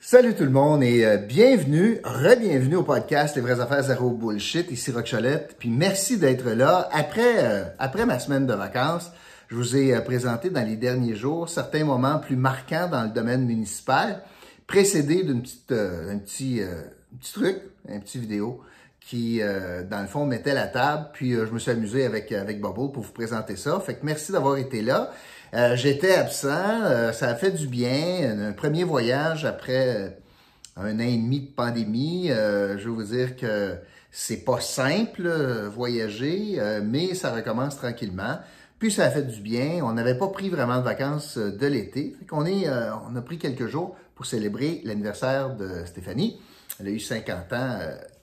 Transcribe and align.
Salut 0.00 0.36
tout 0.36 0.44
le 0.44 0.50
monde 0.50 0.84
et 0.84 1.04
euh, 1.04 1.16
bienvenue, 1.16 2.00
re-bienvenue 2.04 2.76
au 2.76 2.84
podcast 2.84 3.34
Les 3.34 3.42
vraies 3.42 3.58
affaires 3.58 3.82
zéro 3.82 4.10
bullshit, 4.10 4.70
ici 4.70 4.92
Rock. 4.92 5.12
Puis 5.58 5.70
merci 5.70 6.18
d'être 6.18 6.48
là. 6.50 6.88
Après, 6.92 7.44
euh, 7.44 7.64
après 7.80 8.06
ma 8.06 8.20
semaine 8.20 8.46
de 8.46 8.54
vacances, 8.54 9.10
je 9.48 9.56
vous 9.56 9.76
ai 9.76 9.96
euh, 9.96 10.00
présenté 10.00 10.50
dans 10.50 10.64
les 10.64 10.76
derniers 10.76 11.16
jours 11.16 11.48
certains 11.48 11.84
moments 11.84 12.20
plus 12.20 12.36
marquants 12.36 12.88
dans 12.88 13.02
le 13.02 13.08
domaine 13.08 13.44
municipal, 13.44 14.22
précédés 14.68 15.24
d'une 15.24 15.42
petite, 15.42 15.72
un 15.72 16.18
petit, 16.18 16.62
petit 17.18 17.32
truc, 17.32 17.56
un 17.88 17.98
petit 17.98 18.20
vidéo 18.20 18.60
qui, 19.00 19.40
dans 19.40 20.00
le 20.00 20.06
fond, 20.06 20.26
mettait 20.26 20.54
la 20.54 20.68
table. 20.68 21.08
Puis 21.12 21.32
je 21.32 21.50
me 21.50 21.58
suis 21.58 21.72
amusé 21.72 22.04
avec, 22.04 22.30
avec 22.30 22.60
Bobo 22.60 22.88
pour 22.88 23.02
vous 23.02 23.12
présenter 23.12 23.56
ça. 23.56 23.80
Fait 23.80 23.94
que 23.94 24.04
merci 24.06 24.30
d'avoir 24.30 24.58
été 24.58 24.80
là. 24.80 25.10
Euh, 25.54 25.76
j'étais 25.76 26.14
absent, 26.14 26.82
euh, 26.84 27.12
ça 27.12 27.28
a 27.28 27.34
fait 27.34 27.50
du 27.50 27.66
bien. 27.66 28.48
Un 28.48 28.52
premier 28.52 28.84
voyage 28.84 29.46
après 29.46 29.96
euh, 29.96 30.08
un 30.76 30.96
an 30.96 31.02
et 31.02 31.16
demi 31.16 31.40
de 31.40 31.46
pandémie. 31.46 32.28
je 32.28 32.84
veux 32.84 32.90
vous 32.90 33.04
dire 33.04 33.36
que 33.36 33.76
c'est 34.10 34.44
pas 34.44 34.60
simple 34.60 35.28
voyager, 35.74 36.60
mais 36.84 37.14
ça 37.14 37.34
recommence 37.34 37.76
tranquillement. 37.76 38.38
Puis 38.78 38.92
ça 38.92 39.06
a 39.06 39.10
fait 39.10 39.24
du 39.24 39.40
bien. 39.40 39.80
On 39.82 39.92
n'avait 39.92 40.16
pas 40.16 40.28
pris 40.28 40.48
vraiment 40.50 40.78
de 40.78 40.84
vacances 40.84 41.36
de 41.36 41.66
l'été. 41.66 42.14
on 42.30 43.16
a 43.16 43.22
pris 43.22 43.38
quelques 43.38 43.66
jours 43.66 43.96
pour 44.14 44.24
célébrer 44.24 44.80
l'anniversaire 44.84 45.56
de 45.56 45.84
Stéphanie. 45.84 46.40
Elle 46.78 46.86
a 46.86 46.90
eu 46.90 47.00
50 47.00 47.52
ans 47.54 47.78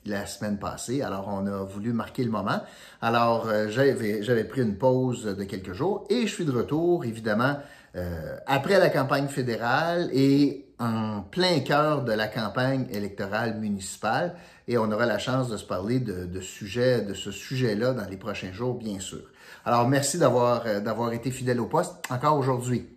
la 0.05 0.25
semaine 0.25 0.57
passée. 0.57 1.01
Alors, 1.01 1.27
on 1.29 1.45
a 1.47 1.63
voulu 1.63 1.93
marquer 1.93 2.23
le 2.23 2.31
moment. 2.31 2.61
Alors, 3.01 3.47
euh, 3.47 3.67
j'avais 3.69 4.43
pris 4.43 4.61
une 4.61 4.77
pause 4.77 5.25
de 5.25 5.43
quelques 5.43 5.73
jours 5.73 6.05
et 6.09 6.27
je 6.27 6.33
suis 6.33 6.45
de 6.45 6.51
retour, 6.51 7.05
évidemment, 7.05 7.57
euh, 7.95 8.37
après 8.45 8.79
la 8.79 8.89
campagne 8.89 9.27
fédérale 9.27 10.09
et 10.13 10.65
en 10.79 11.21
plein 11.21 11.61
cœur 11.61 12.03
de 12.03 12.11
la 12.11 12.27
campagne 12.27 12.87
électorale 12.91 13.57
municipale. 13.57 14.35
Et 14.67 14.77
on 14.77 14.91
aura 14.91 15.05
la 15.05 15.19
chance 15.19 15.49
de 15.49 15.57
se 15.57 15.65
parler 15.65 15.99
de, 15.99 16.25
de, 16.25 16.41
sujet, 16.41 17.01
de 17.01 17.13
ce 17.13 17.31
sujet-là 17.31 17.93
dans 17.93 18.07
les 18.09 18.17
prochains 18.17 18.51
jours, 18.51 18.75
bien 18.75 18.99
sûr. 18.99 19.21
Alors, 19.63 19.87
merci 19.87 20.17
d'avoir 20.17 20.63
euh, 20.65 20.79
d'avoir 20.79 21.13
été 21.13 21.31
fidèle 21.31 21.59
au 21.59 21.67
poste 21.67 21.93
encore 22.09 22.37
aujourd'hui. 22.37 22.94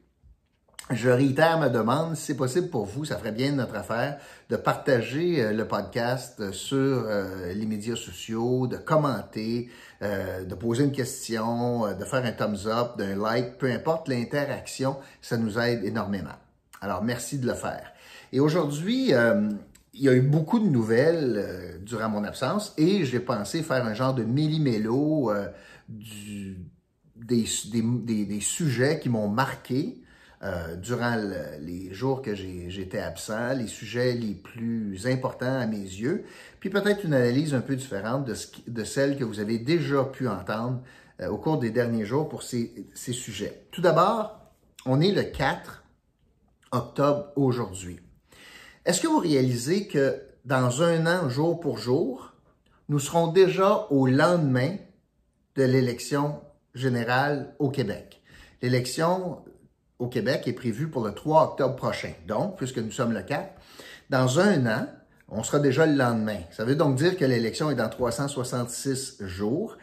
Je 0.90 1.10
réitère 1.10 1.58
ma 1.58 1.68
demande, 1.68 2.16
si 2.16 2.24
c'est 2.24 2.36
possible 2.36 2.68
pour 2.68 2.86
vous, 2.86 3.04
ça 3.04 3.18
ferait 3.18 3.32
bien 3.32 3.52
notre 3.52 3.76
affaire, 3.76 4.18
de 4.48 4.56
partager 4.56 5.44
euh, 5.44 5.52
le 5.52 5.68
podcast 5.68 6.40
euh, 6.40 6.50
sur 6.50 6.78
euh, 6.78 7.52
les 7.52 7.66
médias 7.66 7.94
sociaux, 7.94 8.66
de 8.66 8.78
commenter, 8.78 9.68
de 10.00 10.54
poser 10.54 10.84
une 10.84 10.92
question, 10.92 11.92
de 11.92 12.04
faire 12.04 12.24
un 12.24 12.30
thumbs 12.30 12.66
up, 12.68 12.96
d'un 12.96 13.16
like, 13.16 13.58
peu 13.58 13.70
importe 13.70 14.08
l'interaction, 14.08 14.96
ça 15.20 15.36
nous 15.36 15.58
aide 15.58 15.84
énormément. 15.84 16.36
Alors, 16.80 17.02
merci 17.02 17.38
de 17.38 17.48
le 17.48 17.54
faire. 17.54 17.92
Et 18.32 18.38
aujourd'hui, 18.38 19.10
il 19.10 20.00
y 20.00 20.08
a 20.08 20.14
eu 20.14 20.20
beaucoup 20.20 20.60
de 20.60 20.68
nouvelles 20.68 21.80
durant 21.82 22.08
mon 22.08 22.22
absence 22.22 22.74
et 22.78 23.04
j'ai 23.04 23.18
pensé 23.18 23.64
faire 23.64 23.84
un 23.84 23.94
genre 23.94 24.14
de 24.14 24.22
des, 27.16 28.24
des, 28.24 28.40
sujets 28.40 29.00
qui 29.00 29.08
m'ont 29.08 29.28
marqué 29.28 30.00
euh, 30.44 30.76
durant 30.76 31.16
les 31.60 31.92
jours 31.92 32.22
que 32.22 32.32
j'étais 32.34 33.00
absent, 33.00 33.54
les 33.54 33.66
sujets 33.66 34.12
les 34.12 34.34
plus 34.34 35.06
importants 35.08 35.58
à 35.58 35.66
mes 35.66 35.78
yeux, 35.78 36.24
puis 36.60 36.70
peut-être 36.70 37.04
une 37.04 37.14
analyse 37.14 37.54
un 37.54 37.60
peu 37.60 37.74
différente 37.74 38.24
de, 38.24 38.34
ce, 38.34 38.46
de 38.68 38.84
celle 38.84 39.18
que 39.18 39.24
vous 39.24 39.40
avez 39.40 39.58
déjà 39.58 40.04
pu 40.04 40.28
entendre 40.28 40.80
euh, 41.20 41.28
au 41.28 41.38
cours 41.38 41.58
des 41.58 41.70
derniers 41.70 42.04
jours 42.04 42.28
pour 42.28 42.44
ces, 42.44 42.86
ces 42.94 43.12
sujets. 43.12 43.66
Tout 43.72 43.80
d'abord, 43.80 44.38
on 44.86 45.00
est 45.00 45.10
le 45.10 45.24
4 45.24 45.82
octobre 46.70 47.32
aujourd'hui. 47.34 47.98
Est-ce 48.84 49.00
que 49.00 49.08
vous 49.08 49.18
réalisez 49.18 49.88
que 49.88 50.22
dans 50.44 50.82
un 50.82 51.06
an, 51.06 51.28
jour 51.28 51.58
pour 51.58 51.78
jour, 51.78 52.32
nous 52.88 53.00
serons 53.00 53.26
déjà 53.26 53.88
au 53.90 54.06
lendemain 54.06 54.76
de 55.56 55.64
l'élection 55.64 56.40
générale 56.74 57.56
au 57.58 57.70
Québec? 57.70 58.22
L'élection 58.62 59.42
au 59.98 60.06
Québec 60.06 60.46
est 60.46 60.52
prévu 60.52 60.88
pour 60.88 61.04
le 61.04 61.12
3 61.12 61.44
octobre 61.44 61.76
prochain. 61.76 62.12
Donc, 62.26 62.56
puisque 62.56 62.78
nous 62.78 62.92
sommes 62.92 63.12
le 63.12 63.22
4, 63.22 63.50
dans 64.10 64.40
un 64.40 64.66
an, 64.66 64.86
on 65.28 65.42
sera 65.42 65.58
déjà 65.58 65.86
le 65.86 65.94
lendemain. 65.94 66.38
Ça 66.50 66.64
veut 66.64 66.76
donc 66.76 66.96
dire 66.96 67.16
que 67.16 67.24
l'élection 67.24 67.70
est 67.70 67.74
dans 67.74 67.88
366 67.88 69.18
jours 69.26 69.76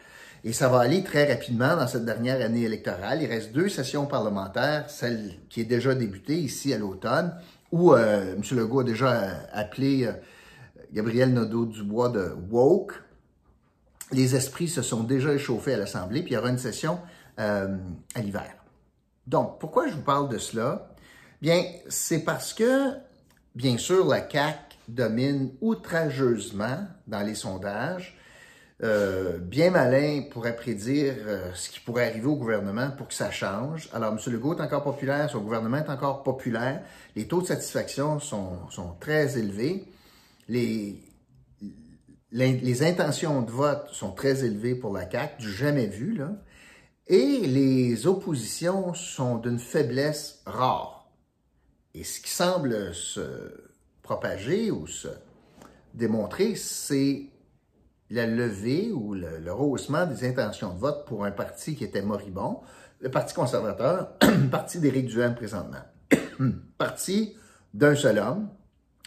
et 0.44 0.52
ça 0.52 0.68
va 0.68 0.80
aller 0.80 1.02
très 1.02 1.30
rapidement 1.32 1.76
dans 1.76 1.86
cette 1.86 2.04
dernière 2.04 2.44
année 2.44 2.62
électorale. 2.62 3.22
Il 3.22 3.28
reste 3.28 3.52
deux 3.52 3.68
sessions 3.68 4.06
parlementaires, 4.06 4.88
celle 4.88 5.34
qui 5.48 5.60
est 5.60 5.64
déjà 5.64 5.94
débutée 5.94 6.36
ici 6.36 6.72
à 6.72 6.78
l'automne, 6.78 7.34
où 7.72 7.92
euh, 7.92 8.34
M. 8.34 8.42
Legault 8.58 8.80
a 8.80 8.84
déjà 8.84 9.12
euh, 9.12 9.34
appelé 9.52 10.06
euh, 10.06 10.12
Gabriel 10.92 11.32
Nadeau-Dubois 11.32 12.10
de 12.10 12.32
woke. 12.50 12.92
Les 14.12 14.36
esprits 14.36 14.68
se 14.68 14.82
sont 14.82 15.02
déjà 15.02 15.32
échauffés 15.32 15.74
à 15.74 15.78
l'Assemblée, 15.78 16.22
puis 16.22 16.32
il 16.32 16.34
y 16.34 16.38
aura 16.38 16.50
une 16.50 16.58
session 16.58 17.00
à 17.38 17.66
l'hiver. 18.22 18.54
Donc, 19.26 19.58
pourquoi 19.58 19.88
je 19.88 19.94
vous 19.94 20.02
parle 20.02 20.28
de 20.28 20.38
cela? 20.38 20.88
Bien, 21.42 21.62
c'est 21.88 22.24
parce 22.24 22.54
que, 22.54 22.92
bien 23.54 23.76
sûr, 23.76 24.06
la 24.06 24.28
CAQ 24.28 24.58
domine 24.88 25.50
outrageusement 25.60 26.86
dans 27.06 27.22
les 27.22 27.34
sondages. 27.34 28.16
Euh, 28.82 29.38
bien 29.38 29.70
malin 29.70 30.24
pourrait 30.30 30.54
prédire 30.54 31.14
euh, 31.26 31.50
ce 31.54 31.70
qui 31.70 31.80
pourrait 31.80 32.08
arriver 32.10 32.26
au 32.26 32.36
gouvernement 32.36 32.90
pour 32.90 33.08
que 33.08 33.14
ça 33.14 33.30
change. 33.30 33.88
Alors, 33.94 34.12
M. 34.12 34.18
Legault 34.32 34.58
est 34.58 34.60
encore 34.60 34.84
populaire, 34.84 35.30
son 35.30 35.40
gouvernement 35.40 35.78
est 35.78 35.88
encore 35.88 36.22
populaire, 36.22 36.82
les 37.14 37.26
taux 37.26 37.40
de 37.40 37.46
satisfaction 37.46 38.20
sont, 38.20 38.68
sont 38.68 38.94
très 39.00 39.38
élevés, 39.38 39.84
les, 40.48 41.02
les, 42.32 42.52
les, 42.58 42.82
intentions 42.82 43.40
de 43.40 43.50
vote 43.50 43.88
sont 43.92 44.12
très 44.12 44.44
élevées 44.44 44.74
pour 44.74 44.92
la 44.92 45.10
CAQ, 45.10 45.40
du 45.40 45.50
jamais 45.50 45.86
vu, 45.86 46.14
là. 46.14 46.32
Et 47.08 47.46
les 47.46 48.06
oppositions 48.06 48.92
sont 48.94 49.36
d'une 49.36 49.60
faiblesse 49.60 50.42
rare. 50.44 51.08
Et 51.94 52.02
ce 52.02 52.20
qui 52.20 52.30
semble 52.30 52.94
se 52.94 53.54
propager 54.02 54.70
ou 54.70 54.86
se 54.86 55.08
démontrer, 55.94 56.56
c'est 56.56 57.30
la 58.10 58.26
levée 58.26 58.90
ou 58.92 59.14
le, 59.14 59.52
rehaussement 59.52 60.06
des 60.06 60.28
intentions 60.28 60.74
de 60.74 60.78
vote 60.78 61.06
pour 61.06 61.24
un 61.24 61.30
parti 61.30 61.74
qui 61.76 61.84
était 61.84 62.02
moribond, 62.02 62.60
le 63.00 63.10
Parti 63.10 63.34
conservateur, 63.34 64.14
parti 64.50 64.78
d'Éric 64.78 65.06
Duhem 65.06 65.34
présentement. 65.34 65.82
parti 66.78 67.36
d'un 67.72 67.94
seul 67.94 68.18
homme, 68.18 68.48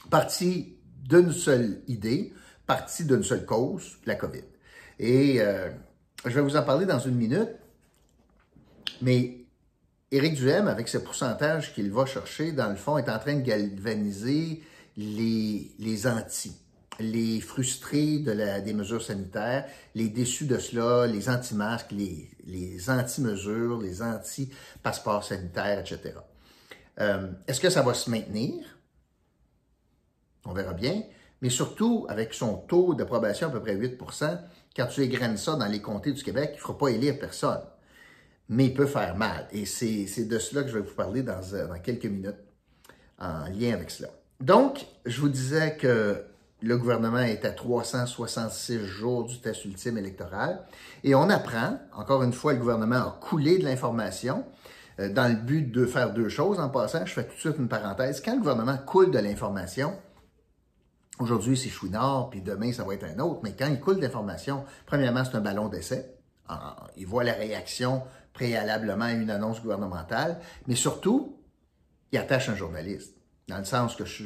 parti 0.10 0.78
d'une 1.04 1.32
seule 1.32 1.82
idée, 1.88 2.34
parti 2.66 3.06
d'une 3.06 3.24
seule 3.24 3.46
cause, 3.46 3.98
la 4.06 4.16
COVID. 4.16 4.44
Et 5.00 5.42
euh, 5.42 5.70
je 6.26 6.30
vais 6.30 6.42
vous 6.42 6.56
en 6.56 6.64
parler 6.64 6.86
dans 6.86 7.00
une 7.00 7.16
minute. 7.16 7.50
Mais 9.02 9.46
Éric 10.12 10.36
Duhem, 10.36 10.68
avec 10.68 10.88
ce 10.88 10.98
pourcentage 10.98 11.74
qu'il 11.74 11.92
va 11.92 12.06
chercher, 12.06 12.52
dans 12.52 12.70
le 12.70 12.76
fond, 12.76 12.98
est 12.98 13.10
en 13.10 13.20
train 13.20 13.36
de 13.36 13.42
galvaniser 13.42 14.64
les, 14.98 15.72
les 15.78 16.08
anti, 16.08 16.54
les 17.00 17.40
frustrés 17.40 18.20
de 18.20 18.32
la, 18.32 18.60
des 18.60 18.74
mesures 18.74 19.04
sanitaires, 19.04 19.66
les 19.96 20.10
déçus 20.10 20.46
de 20.46 20.58
cela, 20.58 21.06
les 21.06 21.30
anti-masques, 21.30 21.92
les, 21.92 22.30
les 22.46 22.90
anti-mesures, 22.90 23.80
les 23.80 24.02
anti-passeports 24.02 25.24
sanitaires, 25.24 25.80
etc. 25.80 26.16
Euh, 27.00 27.32
est-ce 27.48 27.62
que 27.62 27.70
ça 27.70 27.84
va 27.84 27.94
se 27.94 28.10
maintenir? 28.10 28.66
On 30.46 30.54
verra 30.54 30.74
bien. 30.74 31.04
Mais 31.42 31.50
surtout, 31.50 32.06
avec 32.10 32.34
son 32.34 32.56
taux 32.58 32.96
d'approbation 32.96 33.48
à 33.48 33.52
peu 33.52 33.62
près 33.62 33.76
8% 33.76 34.40
quand 34.76 34.88
tu 34.88 35.02
égraines 35.02 35.38
ça 35.38 35.56
dans 35.56 35.68
les 35.68 35.82
comtés 35.82 36.12
du 36.12 36.24
Québec, 36.24 36.50
il 36.54 36.58
ne 36.58 36.62
fera 36.62 36.78
pas 36.78 36.90
élire 36.90 37.18
personne 37.18 37.62
mais 38.50 38.66
il 38.66 38.74
peut 38.74 38.88
faire 38.88 39.16
mal. 39.16 39.48
Et 39.52 39.66
c'est 39.66 40.26
de 40.26 40.40
cela 40.40 40.64
que 40.64 40.70
je 40.70 40.74
vais 40.78 40.84
vous 40.84 40.96
parler 40.96 41.24
dans, 41.24 41.42
euh, 41.54 41.68
dans 41.68 41.80
quelques 41.80 42.06
minutes 42.06 42.40
en 43.20 43.46
lien 43.46 43.74
avec 43.74 43.92
cela. 43.92 44.10
Donc, 44.40 44.86
je 45.06 45.22
vous 45.22 45.30
disais 45.30 45.78
que 45.78 46.24
le 46.62 46.78
gouvernement 46.78 47.20
est 47.20 47.46
à 47.46 47.52
366 47.52 48.86
jours 48.86 49.26
du 49.26 49.40
test 49.40 49.66
ultime 49.66 49.98
électoral. 49.98 50.66
Et 51.04 51.16
on 51.16 51.30
apprend, 51.30 51.80
encore 51.94 52.24
une 52.24 52.34
fois, 52.34 52.54
le 52.54 52.60
gouvernement 52.60 52.96
a 52.98 53.18
coulé 53.22 53.58
de 53.58 53.64
l'information 53.64 54.46
euh, 55.00 55.10
dans 55.10 55.28
le 55.28 55.36
but 55.36 55.72
de 55.72 55.86
faire 55.86 56.14
deux 56.14 56.30
choses. 56.30 56.60
En 56.60 56.70
passant, 56.70 57.06
je 57.06 57.14
fais 57.14 57.24
tout 57.24 57.36
de 57.36 57.40
suite 57.40 57.58
une 57.60 57.70
parenthèse. 57.70 58.22
Quand 58.22 58.34
le 58.34 58.40
gouvernement 58.40 58.78
coule 58.78 59.12
de 59.12 59.20
l'information, 59.20 59.94
aujourd'hui 61.20 61.56
c'est 61.56 61.70
Chouinard, 61.70 62.30
puis 62.30 62.42
demain 62.42 62.74
ça 62.74 62.84
va 62.84 62.94
être 62.94 63.06
un 63.06 63.20
autre, 63.20 63.40
mais 63.44 63.54
quand 63.58 63.68
il 63.68 63.80
coule 63.80 63.98
de 63.98 64.02
l'information, 64.02 64.66
premièrement, 64.86 65.24
c'est 65.24 65.36
un 65.38 65.42
ballon 65.42 65.70
d'essai. 65.70 66.19
Il 66.98 67.08
voit 67.08 67.24
la 67.24 67.34
réaction 67.34 68.04
préalablement 68.34 69.06
à 69.06 69.12
une 69.12 69.30
annonce 69.30 69.62
gouvernementale, 69.62 70.40
mais 70.68 70.76
surtout, 70.76 71.38
il 72.12 72.18
attache 72.18 72.50
un 72.50 72.56
journaliste. 72.56 73.16
Dans 73.48 73.58
le 73.58 73.66
sens 73.66 73.96
que 73.96 74.06
je, 74.06 74.24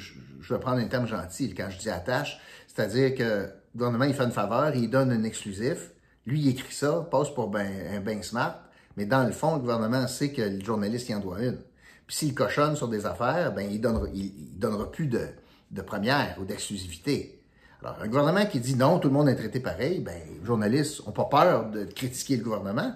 vais 0.49 0.59
prendre 0.59 0.77
un 0.79 0.87
terme 0.87 1.07
gentil 1.07 1.53
quand 1.53 1.69
je 1.69 1.79
dis 1.79 1.89
attache, 1.89 2.39
c'est-à-dire 2.67 3.15
que 3.15 3.23
le 3.23 3.53
gouvernement, 3.75 4.05
il 4.05 4.13
fait 4.13 4.23
une 4.23 4.31
faveur, 4.31 4.75
il 4.75 4.89
donne 4.89 5.11
un 5.11 5.23
exclusif, 5.23 5.91
lui, 6.25 6.41
il 6.41 6.49
écrit 6.49 6.73
ça, 6.73 7.07
passe 7.09 7.33
pour 7.33 7.49
ben, 7.49 7.69
un 7.91 7.99
ben 8.01 8.21
smart, 8.21 8.59
mais 8.95 9.05
dans 9.05 9.23
le 9.23 9.31
fond, 9.31 9.55
le 9.55 9.59
gouvernement 9.59 10.07
sait 10.07 10.31
que 10.31 10.41
le 10.41 10.63
journaliste, 10.63 11.09
il 11.09 11.15
en 11.15 11.19
doit 11.19 11.41
une. 11.41 11.59
Puis 12.05 12.17
s'il 12.17 12.35
cochonne 12.35 12.75
sur 12.75 12.87
des 12.87 13.05
affaires, 13.05 13.53
ben, 13.53 13.69
il 13.69 13.81
donnera, 13.81 14.07
donnera 14.55 14.91
plus 14.91 15.07
de 15.07 15.81
première 15.81 16.37
ou 16.39 16.45
d'exclusivité. 16.45 17.42
Alors, 17.83 18.01
un 18.01 18.07
gouvernement 18.07 18.45
qui 18.45 18.61
dit 18.61 18.75
non, 18.75 18.99
tout 18.99 19.09
le 19.09 19.13
monde 19.13 19.27
est 19.27 19.35
traité 19.35 19.59
pareil, 19.59 19.99
ben, 19.99 20.15
les 20.39 20.45
journalistes 20.45 21.05
n'ont 21.05 21.11
pas 21.11 21.25
peur 21.25 21.69
de 21.69 21.83
critiquer 21.83 22.37
le 22.37 22.43
gouvernement 22.43 22.95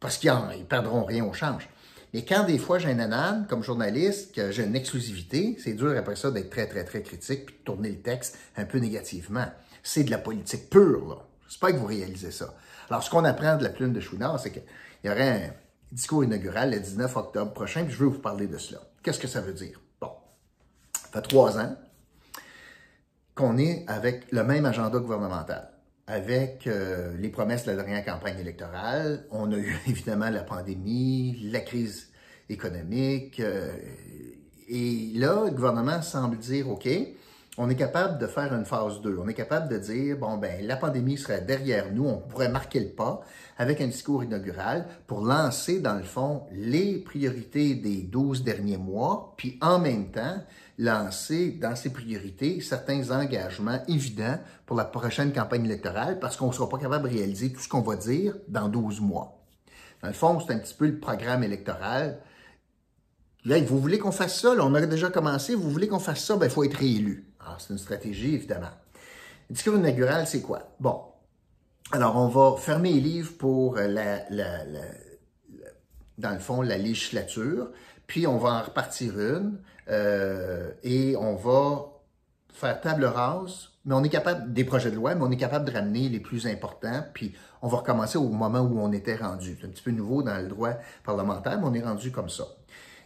parce 0.00 0.18
qu'ils 0.18 0.30
ne 0.30 0.64
perdront 0.64 1.04
rien 1.04 1.24
au 1.24 1.32
change. 1.32 1.68
Mais 2.12 2.22
quand 2.26 2.44
des 2.44 2.58
fois 2.58 2.78
j'ai 2.78 2.90
un 2.90 2.98
ananas 2.98 3.46
comme 3.48 3.62
journaliste, 3.62 4.34
que 4.34 4.50
j'ai 4.50 4.64
une 4.64 4.76
exclusivité, 4.76 5.56
c'est 5.58 5.72
dur 5.72 5.96
après 5.96 6.16
ça 6.16 6.30
d'être 6.30 6.50
très, 6.50 6.66
très, 6.66 6.84
très 6.84 7.02
critique 7.02 7.46
puis 7.46 7.54
de 7.58 7.64
tourner 7.64 7.88
le 7.88 8.02
texte 8.02 8.38
un 8.56 8.66
peu 8.66 8.78
négativement. 8.78 9.46
C'est 9.82 10.04
de 10.04 10.10
la 10.10 10.18
politique 10.18 10.68
pure, 10.68 11.08
là. 11.08 11.16
J'espère 11.48 11.70
que 11.70 11.76
vous 11.76 11.86
réalisez 11.86 12.30
ça. 12.30 12.54
Alors, 12.90 13.02
ce 13.02 13.08
qu'on 13.08 13.24
apprend 13.24 13.56
de 13.56 13.62
la 13.62 13.70
plume 13.70 13.92
de 13.92 14.00
Chouinard, 14.00 14.38
c'est 14.40 14.50
qu'il 14.50 14.62
y 15.04 15.08
aurait 15.08 15.46
un 15.46 15.50
discours 15.90 16.24
inaugural 16.24 16.70
le 16.70 16.80
19 16.80 17.16
octobre 17.16 17.52
prochain, 17.52 17.84
puis 17.84 17.92
je 17.92 17.98
veux 17.98 18.08
vous 18.08 18.18
parler 18.18 18.46
de 18.46 18.58
cela. 18.58 18.80
Qu'est-ce 19.02 19.18
que 19.18 19.28
ça 19.28 19.40
veut 19.40 19.52
dire? 19.52 19.80
Bon, 20.00 20.10
ça 20.94 21.08
fait 21.12 21.22
trois 21.22 21.58
ans 21.58 21.76
qu'on 23.34 23.58
est 23.58 23.84
avec 23.88 24.30
le 24.30 24.44
même 24.44 24.66
agenda 24.66 24.98
gouvernemental 24.98 25.72
avec 26.06 26.66
euh, 26.66 27.16
les 27.18 27.28
promesses 27.28 27.64
de 27.64 27.70
la 27.70 27.76
dernière 27.76 28.04
campagne 28.04 28.38
électorale. 28.38 29.24
On 29.30 29.50
a 29.52 29.56
eu 29.56 29.76
évidemment 29.86 30.30
la 30.30 30.42
pandémie, 30.42 31.38
la 31.50 31.60
crise 31.60 32.10
économique. 32.48 33.40
Euh, 33.40 33.72
et 34.68 35.10
là, 35.14 35.44
le 35.46 35.52
gouvernement 35.52 36.02
semble 36.02 36.38
dire, 36.38 36.68
OK, 36.68 36.88
on 37.58 37.68
est 37.68 37.76
capable 37.76 38.18
de 38.18 38.26
faire 38.26 38.54
une 38.54 38.64
phase 38.64 39.00
2. 39.02 39.18
On 39.18 39.28
est 39.28 39.34
capable 39.34 39.68
de 39.68 39.78
dire, 39.78 40.16
bon, 40.16 40.38
ben, 40.38 40.66
la 40.66 40.76
pandémie 40.76 41.18
serait 41.18 41.42
derrière 41.42 41.92
nous, 41.92 42.06
on 42.06 42.18
pourrait 42.18 42.48
marquer 42.48 42.80
le 42.80 42.90
pas 42.90 43.22
avec 43.58 43.80
un 43.80 43.86
discours 43.86 44.24
inaugural 44.24 44.86
pour 45.06 45.24
lancer, 45.24 45.80
dans 45.80 45.94
le 45.94 46.02
fond, 46.02 46.44
les 46.52 46.98
priorités 46.98 47.74
des 47.74 48.02
12 48.02 48.42
derniers 48.44 48.76
mois, 48.76 49.34
puis 49.36 49.58
en 49.60 49.78
même 49.78 50.10
temps, 50.10 50.42
lancer 50.78 51.50
dans 51.50 51.76
ces 51.76 51.92
priorités 51.92 52.60
certains 52.60 53.10
engagements 53.10 53.80
évidents 53.88 54.38
pour 54.66 54.76
la 54.76 54.84
prochaine 54.84 55.32
campagne 55.32 55.64
électorale 55.64 56.18
parce 56.18 56.36
qu'on 56.36 56.48
ne 56.48 56.52
sera 56.52 56.68
pas 56.68 56.78
capable 56.78 57.08
de 57.08 57.14
réaliser 57.14 57.52
tout 57.52 57.60
ce 57.60 57.68
qu'on 57.68 57.82
va 57.82 57.96
dire 57.96 58.34
dans 58.48 58.68
12 58.68 59.00
mois. 59.00 59.38
Dans 60.02 60.08
le 60.08 60.14
fond, 60.14 60.40
c'est 60.40 60.52
un 60.52 60.58
petit 60.58 60.74
peu 60.74 60.86
le 60.86 60.98
programme 60.98 61.44
électoral. 61.44 62.18
Là, 63.44 63.60
vous 63.60 63.78
voulez 63.78 63.98
qu'on 63.98 64.12
fasse 64.12 64.40
ça? 64.40 64.54
on 64.58 64.74
a 64.74 64.86
déjà 64.86 65.10
commencé. 65.10 65.54
Vous 65.54 65.70
voulez 65.70 65.88
qu'on 65.88 65.98
fasse 65.98 66.24
ça? 66.24 66.36
Ben, 66.36 66.46
il 66.46 66.50
faut 66.50 66.64
être 66.64 66.76
réélu. 66.76 67.32
Alors, 67.40 67.60
c'est 67.60 67.72
une 67.72 67.78
stratégie, 67.78 68.34
évidemment. 68.34 68.70
Le 69.48 69.54
discours 69.54 69.76
inaugural, 69.76 70.26
c'est 70.26 70.42
quoi? 70.42 70.74
Bon. 70.80 71.11
Alors, 71.94 72.16
on 72.16 72.28
va 72.28 72.56
fermer 72.56 72.90
les 72.94 73.00
livres 73.00 73.34
pour 73.36 73.76
la, 73.76 74.24
dans 76.16 76.30
le 76.30 76.38
fond, 76.38 76.62
la 76.62 76.78
législature, 76.78 77.68
puis 78.06 78.26
on 78.26 78.38
va 78.38 78.48
en 78.54 78.62
repartir 78.62 79.20
une. 79.20 79.58
Euh, 79.88 80.70
et 80.82 81.16
on 81.16 81.34
va 81.34 81.84
faire 82.50 82.80
table 82.80 83.04
rase, 83.04 83.72
mais 83.84 83.94
on 83.94 84.02
est 84.04 84.08
capable, 84.08 84.54
des 84.54 84.64
projets 84.64 84.90
de 84.90 84.96
loi, 84.96 85.14
mais 85.14 85.22
on 85.22 85.30
est 85.30 85.36
capable 85.36 85.66
de 85.66 85.72
ramener 85.72 86.08
les 86.08 86.20
plus 86.20 86.46
importants, 86.46 87.04
puis 87.12 87.34
on 87.60 87.68
va 87.68 87.78
recommencer 87.78 88.16
au 88.16 88.28
moment 88.30 88.60
où 88.60 88.80
on 88.80 88.90
était 88.92 89.16
rendu. 89.16 89.58
C'est 89.60 89.66
un 89.66 89.70
petit 89.70 89.82
peu 89.82 89.90
nouveau 89.90 90.22
dans 90.22 90.38
le 90.38 90.48
droit 90.48 90.72
parlementaire, 91.04 91.60
mais 91.60 91.66
on 91.66 91.74
est 91.74 91.84
rendu 91.84 92.10
comme 92.10 92.30
ça. 92.30 92.44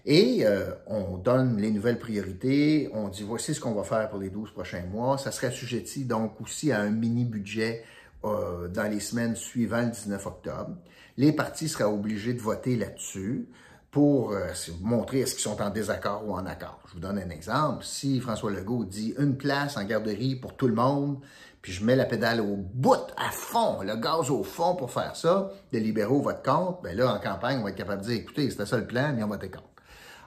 Et 0.05 0.47
euh, 0.47 0.71
on 0.87 1.17
donne 1.17 1.57
les 1.57 1.73
nouvelles 1.73 1.99
priorités, 1.99 2.89
on 2.93 3.09
dit 3.09 3.25
voici 3.25 3.53
ce 3.53 3.59
qu'on 3.61 3.75
va 3.75 3.83
faire 3.83 4.09
pour 4.09 4.21
les 4.21 4.31
12 4.31 4.53
prochains 4.53 4.85
mois. 4.85 5.19
Ça 5.19 5.33
serait 5.33 5.49
assujetti 5.49 6.05
donc 6.05 6.41
aussi 6.41 6.71
à 6.71 6.81
un 6.81 6.91
mini-budget 6.91 7.83
euh, 8.29 8.69
dans 8.69 8.91
les 8.91 9.01
semaines 9.01 9.37
suivant 9.37 9.83
le 9.83 9.91
19 9.91 10.27
octobre. 10.27 10.77
Les 11.17 11.33
partis 11.33 11.69
seraient 11.69 11.85
obligés 11.85 12.35
de 12.35 12.41
voter 12.41 12.77
là-dessus 12.77 13.49
pour 13.91 14.33
euh, 14.33 14.49
montrer 14.83 15.21
est-ce 15.21 15.35
qu'ils 15.35 15.43
sont 15.43 15.63
en 15.63 15.71
désaccord 15.71 16.29
ou 16.29 16.33
en 16.35 16.45
accord. 16.45 16.81
Je 16.89 16.95
vous 16.95 17.01
donne 17.01 17.19
un 17.19 17.31
exemple. 17.31 17.85
Si 17.85 18.21
François 18.21 18.51
Legault 18.51 18.85
dit 18.85 19.15
une 19.19 19.37
place 19.37 19.77
en 19.77 19.85
garderie 19.85 20.37
pour 20.37 20.55
tout 20.55 20.69
le 20.69 20.75
monde, 20.75 21.19
puis 21.63 21.73
je 21.73 21.85
mets 21.85 21.97
la 21.97 22.05
pédale 22.05 22.41
au 22.41 22.57
bout, 22.57 23.01
à 23.17 23.31
fond, 23.31 23.81
le 23.83 23.97
gaz 23.97 24.31
au 24.31 24.45
fond 24.45 24.77
pour 24.77 24.91
faire 24.91 25.17
ça, 25.17 25.51
les 25.73 25.81
libéraux 25.81 26.21
votent 26.21 26.45
contre, 26.45 26.83
bien 26.83 26.95
là, 26.95 27.15
en 27.15 27.19
campagne, 27.19 27.59
on 27.59 27.65
va 27.65 27.71
être 27.71 27.77
capable 27.77 28.03
de 28.03 28.09
dire, 28.09 28.17
écoutez, 28.19 28.51
c'était 28.51 28.67
ça 28.67 28.77
le 28.77 28.87
plan, 28.87 29.13
mais 29.17 29.25
on 29.25 29.29
voter 29.29 29.51
contre. 29.51 29.65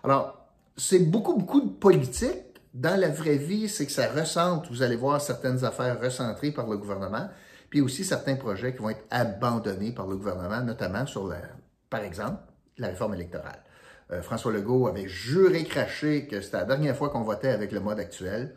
Alors, 0.03 0.39
c'est 0.75 0.99
beaucoup, 0.99 1.35
beaucoup 1.35 1.61
de 1.61 1.69
politique. 1.69 2.43
Dans 2.73 2.99
la 2.99 3.09
vraie 3.09 3.37
vie, 3.37 3.69
c'est 3.69 3.85
que 3.85 3.91
ça 3.91 4.07
recentre, 4.11 4.69
vous 4.69 4.81
allez 4.81 4.95
voir 4.95 5.21
certaines 5.21 5.63
affaires 5.63 6.01
recentrées 6.01 6.51
par 6.51 6.67
le 6.67 6.77
gouvernement, 6.77 7.29
puis 7.69 7.81
aussi 7.81 8.03
certains 8.03 8.35
projets 8.35 8.73
qui 8.73 8.81
vont 8.81 8.89
être 8.89 9.05
abandonnés 9.09 9.91
par 9.91 10.07
le 10.07 10.15
gouvernement, 10.15 10.61
notamment 10.61 11.05
sur, 11.05 11.27
la, 11.27 11.41
par 11.89 12.01
exemple, 12.01 12.41
la 12.77 12.87
réforme 12.87 13.13
électorale. 13.13 13.63
Euh, 14.11 14.21
François 14.21 14.51
Legault 14.51 14.87
avait 14.87 15.07
juré 15.07 15.63
craché 15.63 16.27
que 16.27 16.41
c'était 16.41 16.57
la 16.57 16.65
dernière 16.65 16.95
fois 16.95 17.09
qu'on 17.09 17.21
votait 17.21 17.49
avec 17.49 17.71
le 17.71 17.79
mode 17.79 17.99
actuel. 17.99 18.55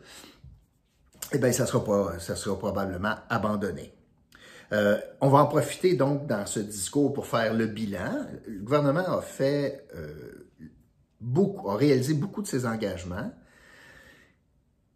Eh 1.31 1.37
bien, 1.37 1.51
ça 1.51 1.65
sera, 1.65 1.83
pas, 1.83 2.19
ça 2.19 2.35
sera 2.35 2.57
probablement 2.57 3.15
abandonné. 3.29 3.93
Euh, 4.71 4.97
on 5.21 5.29
va 5.29 5.39
en 5.39 5.45
profiter 5.45 5.95
donc 5.95 6.25
dans 6.25 6.45
ce 6.45 6.59
discours 6.59 7.13
pour 7.13 7.27
faire 7.27 7.53
le 7.53 7.67
bilan. 7.67 8.25
Le 8.47 8.59
gouvernement 8.59 9.17
a 9.17 9.21
fait 9.21 9.85
euh, 9.95 10.49
beaucoup, 11.21 11.69
a 11.69 11.75
réalisé 11.75 12.15
beaucoup 12.15 12.41
de 12.41 12.47
ses 12.47 12.65
engagements. 12.65 13.31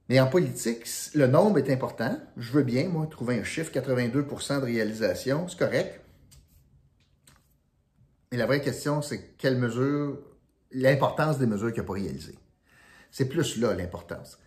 Mais 0.09 0.19
en 0.19 0.27
politique, 0.27 0.86
le 1.15 1.27
nombre 1.27 1.57
est 1.57 1.69
important. 1.69 2.18
Je 2.38 2.51
veux 2.51 2.63
bien, 2.63 2.88
moi, 2.88 3.07
trouver 3.07 3.39
un 3.39 3.44
chiffre, 3.44 3.71
82% 3.71 4.62
de 4.62 4.65
réalisation, 4.65 5.48
c'est 5.48 5.59
correct. 5.59 6.01
Mais 8.31 8.38
la 8.38 8.45
vraie 8.45 8.62
question, 8.62 9.01
c'est 9.01 9.36
quelle 9.38 9.57
mesure, 9.57 10.19
l'importance 10.71 11.39
des 11.39 11.45
mesures 11.45 11.71
qu'il 11.71 11.81
n'a 11.81 11.88
pas 11.88 11.94
réalisées. 11.94 12.38
C'est 13.12 13.27
plus 13.27 13.57
là 13.57 13.74
l'importance. 13.74 14.38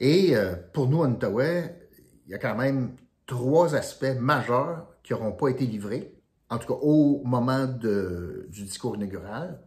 Et 0.00 0.36
euh, 0.36 0.54
pour 0.72 0.88
nous, 0.88 1.02
en 1.02 1.10
Outaouais, 1.12 1.88
il 2.26 2.32
y 2.32 2.34
a 2.34 2.38
quand 2.38 2.56
même 2.56 2.96
trois 3.26 3.74
aspects 3.74 4.16
majeurs 4.18 4.86
qui 5.02 5.12
n'auront 5.12 5.32
pas 5.32 5.48
été 5.48 5.66
livrés, 5.66 6.14
en 6.48 6.58
tout 6.58 6.68
cas 6.68 6.78
au 6.80 7.22
moment 7.24 7.66
du 7.66 8.64
discours 8.64 8.96
inaugural. 8.96 9.60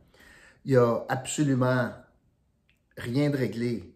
Il 0.65 0.71
n'y 0.71 0.77
a 0.77 1.05
absolument 1.09 1.91
rien 2.97 3.29
de 3.29 3.37
réglé 3.37 3.94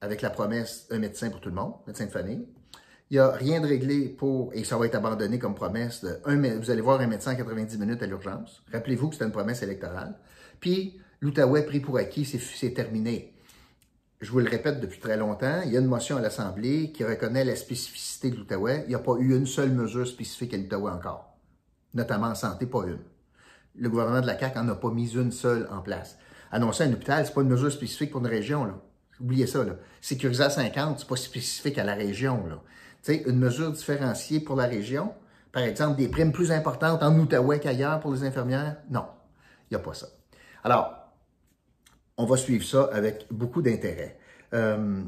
avec 0.00 0.22
la 0.22 0.30
promesse 0.30 0.86
d'un 0.88 0.98
médecin 0.98 1.30
pour 1.30 1.40
tout 1.40 1.48
le 1.48 1.54
monde, 1.54 1.74
médecin 1.86 2.06
de 2.06 2.10
famille. 2.10 2.46
Il 3.10 3.14
n'y 3.14 3.18
a 3.20 3.30
rien 3.30 3.60
de 3.60 3.66
réglé 3.66 4.08
pour, 4.08 4.52
et 4.52 4.64
ça 4.64 4.76
va 4.76 4.86
être 4.86 4.96
abandonné 4.96 5.38
comme 5.38 5.54
promesse, 5.54 6.04
un, 6.24 6.36
vous 6.58 6.70
allez 6.70 6.80
voir 6.80 7.00
un 7.00 7.06
médecin 7.06 7.32
en 7.32 7.36
90 7.36 7.78
minutes 7.78 8.02
à 8.02 8.06
l'urgence. 8.06 8.64
Rappelez-vous 8.72 9.08
que 9.08 9.14
c'était 9.14 9.26
une 9.26 9.32
promesse 9.32 9.62
électorale. 9.62 10.18
Puis, 10.58 11.00
l'Outaouais 11.20 11.64
pris 11.64 11.80
pour 11.80 11.98
acquis, 11.98 12.24
c'est 12.24 12.74
terminé. 12.74 13.32
Je 14.20 14.32
vous 14.32 14.40
le 14.40 14.48
répète 14.48 14.80
depuis 14.80 14.98
très 14.98 15.16
longtemps, 15.16 15.60
il 15.64 15.72
y 15.72 15.76
a 15.76 15.80
une 15.80 15.86
motion 15.86 16.16
à 16.16 16.20
l'Assemblée 16.20 16.90
qui 16.90 17.04
reconnaît 17.04 17.44
la 17.44 17.54
spécificité 17.54 18.30
de 18.30 18.36
l'Outaouais. 18.36 18.82
Il 18.86 18.88
n'y 18.88 18.94
a 18.94 19.00
pas 19.00 19.14
eu 19.18 19.36
une 19.36 19.46
seule 19.46 19.70
mesure 19.70 20.06
spécifique 20.06 20.52
à 20.54 20.56
l'Outaouais 20.56 20.90
encore, 20.90 21.36
notamment 21.94 22.28
en 22.28 22.34
santé, 22.34 22.66
pas 22.66 22.86
une. 22.86 22.98
Le 23.76 23.88
gouvernement 23.88 24.22
de 24.22 24.26
la 24.26 24.38
CAQ 24.38 24.58
n'en 24.58 24.68
a 24.70 24.74
pas 24.74 24.90
mis 24.90 25.14
une 25.14 25.32
seule 25.32 25.68
en 25.70 25.80
place. 25.80 26.18
Annoncer 26.50 26.84
un 26.84 26.92
hôpital, 26.92 27.24
ce 27.24 27.30
n'est 27.30 27.34
pas 27.34 27.42
une 27.42 27.50
mesure 27.50 27.70
spécifique 27.70 28.10
pour 28.10 28.20
une 28.20 28.26
région. 28.26 28.64
Là. 28.64 28.80
Oubliez 29.20 29.46
ça. 29.46 29.64
Là. 29.64 29.74
Sécuriser 30.00 30.44
à 30.44 30.50
50, 30.50 31.00
c'est 31.00 31.08
pas 31.08 31.16
spécifique 31.16 31.78
à 31.78 31.84
la 31.84 31.94
région. 31.94 32.46
Là 32.46 32.60
une 33.12 33.38
mesure 33.38 33.72
différenciée 33.72 34.40
pour 34.40 34.56
la 34.56 34.66
région, 34.66 35.14
par 35.52 35.62
exemple, 35.62 35.96
des 35.96 36.08
primes 36.08 36.32
plus 36.32 36.50
importantes 36.50 37.02
en 37.02 37.18
Outaouais 37.18 37.60
qu'ailleurs 37.60 38.00
pour 38.00 38.12
les 38.12 38.24
infirmières? 38.24 38.76
Non, 38.90 39.06
il 39.70 39.74
n'y 39.74 39.80
a 39.80 39.84
pas 39.84 39.94
ça. 39.94 40.08
Alors, 40.64 40.92
on 42.16 42.26
va 42.26 42.36
suivre 42.36 42.64
ça 42.64 42.88
avec 42.92 43.26
beaucoup 43.30 43.62
d'intérêt. 43.62 44.18
Euh, 44.54 45.02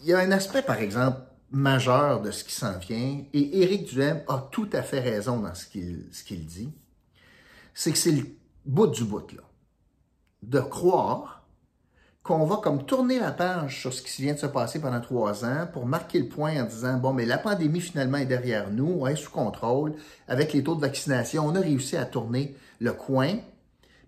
il 0.00 0.06
y 0.06 0.12
a 0.12 0.18
un 0.18 0.30
aspect, 0.32 0.62
par 0.62 0.78
exemple, 0.78 1.20
majeur 1.50 2.22
de 2.22 2.30
ce 2.30 2.44
qui 2.44 2.54
s'en 2.54 2.78
vient, 2.78 3.24
et 3.32 3.62
Éric 3.62 3.84
Duhem 3.84 4.22
a 4.28 4.48
tout 4.50 4.68
à 4.72 4.82
fait 4.82 5.00
raison 5.00 5.40
dans 5.40 5.54
ce 5.54 5.66
qu'il 5.66 6.08
qu'il 6.26 6.46
dit, 6.46 6.72
c'est 7.74 7.92
que 7.92 7.98
c'est 7.98 8.12
le 8.12 8.24
bout 8.64 8.86
du 8.86 9.04
bout, 9.04 9.32
là, 9.32 9.42
de 10.42 10.60
croire 10.60 11.41
qu'on 12.22 12.44
va 12.44 12.56
comme 12.56 12.84
tourner 12.84 13.18
la 13.18 13.32
page 13.32 13.80
sur 13.80 13.92
ce 13.92 14.00
qui 14.00 14.22
vient 14.22 14.34
de 14.34 14.38
se 14.38 14.46
passer 14.46 14.80
pendant 14.80 15.00
trois 15.00 15.44
ans 15.44 15.66
pour 15.72 15.86
marquer 15.86 16.20
le 16.20 16.28
point 16.28 16.62
en 16.62 16.66
disant, 16.66 16.96
bon, 16.96 17.12
mais 17.12 17.26
la 17.26 17.38
pandémie 17.38 17.80
finalement 17.80 18.18
est 18.18 18.26
derrière 18.26 18.70
nous, 18.70 18.98
on 19.00 19.06
est 19.08 19.16
sous 19.16 19.30
contrôle, 19.30 19.94
avec 20.28 20.52
les 20.52 20.62
taux 20.62 20.76
de 20.76 20.80
vaccination, 20.80 21.44
on 21.46 21.56
a 21.56 21.60
réussi 21.60 21.96
à 21.96 22.04
tourner 22.04 22.56
le 22.80 22.92
coin. 22.92 23.38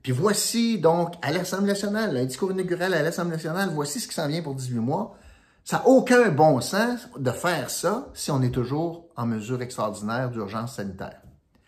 Puis 0.03 0.13
voici 0.13 0.79
donc 0.79 1.15
à 1.23 1.33
l'Assemblée 1.33 1.73
nationale, 1.73 2.17
un 2.17 2.25
discours 2.25 2.53
inaugural 2.53 2.95
à 2.95 3.03
l'Assemblée 3.03 3.33
nationale, 3.33 3.71
voici 3.73 3.99
ce 3.99 4.07
qui 4.07 4.15
s'en 4.15 4.29
vient 4.29 4.43
pour 4.43 4.55
18 4.55 4.75
mois. 4.79 5.17
Ça 5.65 5.79
n'a 5.79 5.89
aucun 5.89 6.29
bon 6.29 6.61
sens 6.61 7.09
de 7.19 7.31
faire 7.31 7.71
ça 7.71 8.09
si 8.15 8.31
on 8.31 8.43
est 8.43 8.51
toujours 8.51 9.07
en 9.17 9.27
mesure 9.27 9.61
extraordinaire 9.63 10.31
d'urgence 10.31 10.77
sanitaire. 10.77 11.21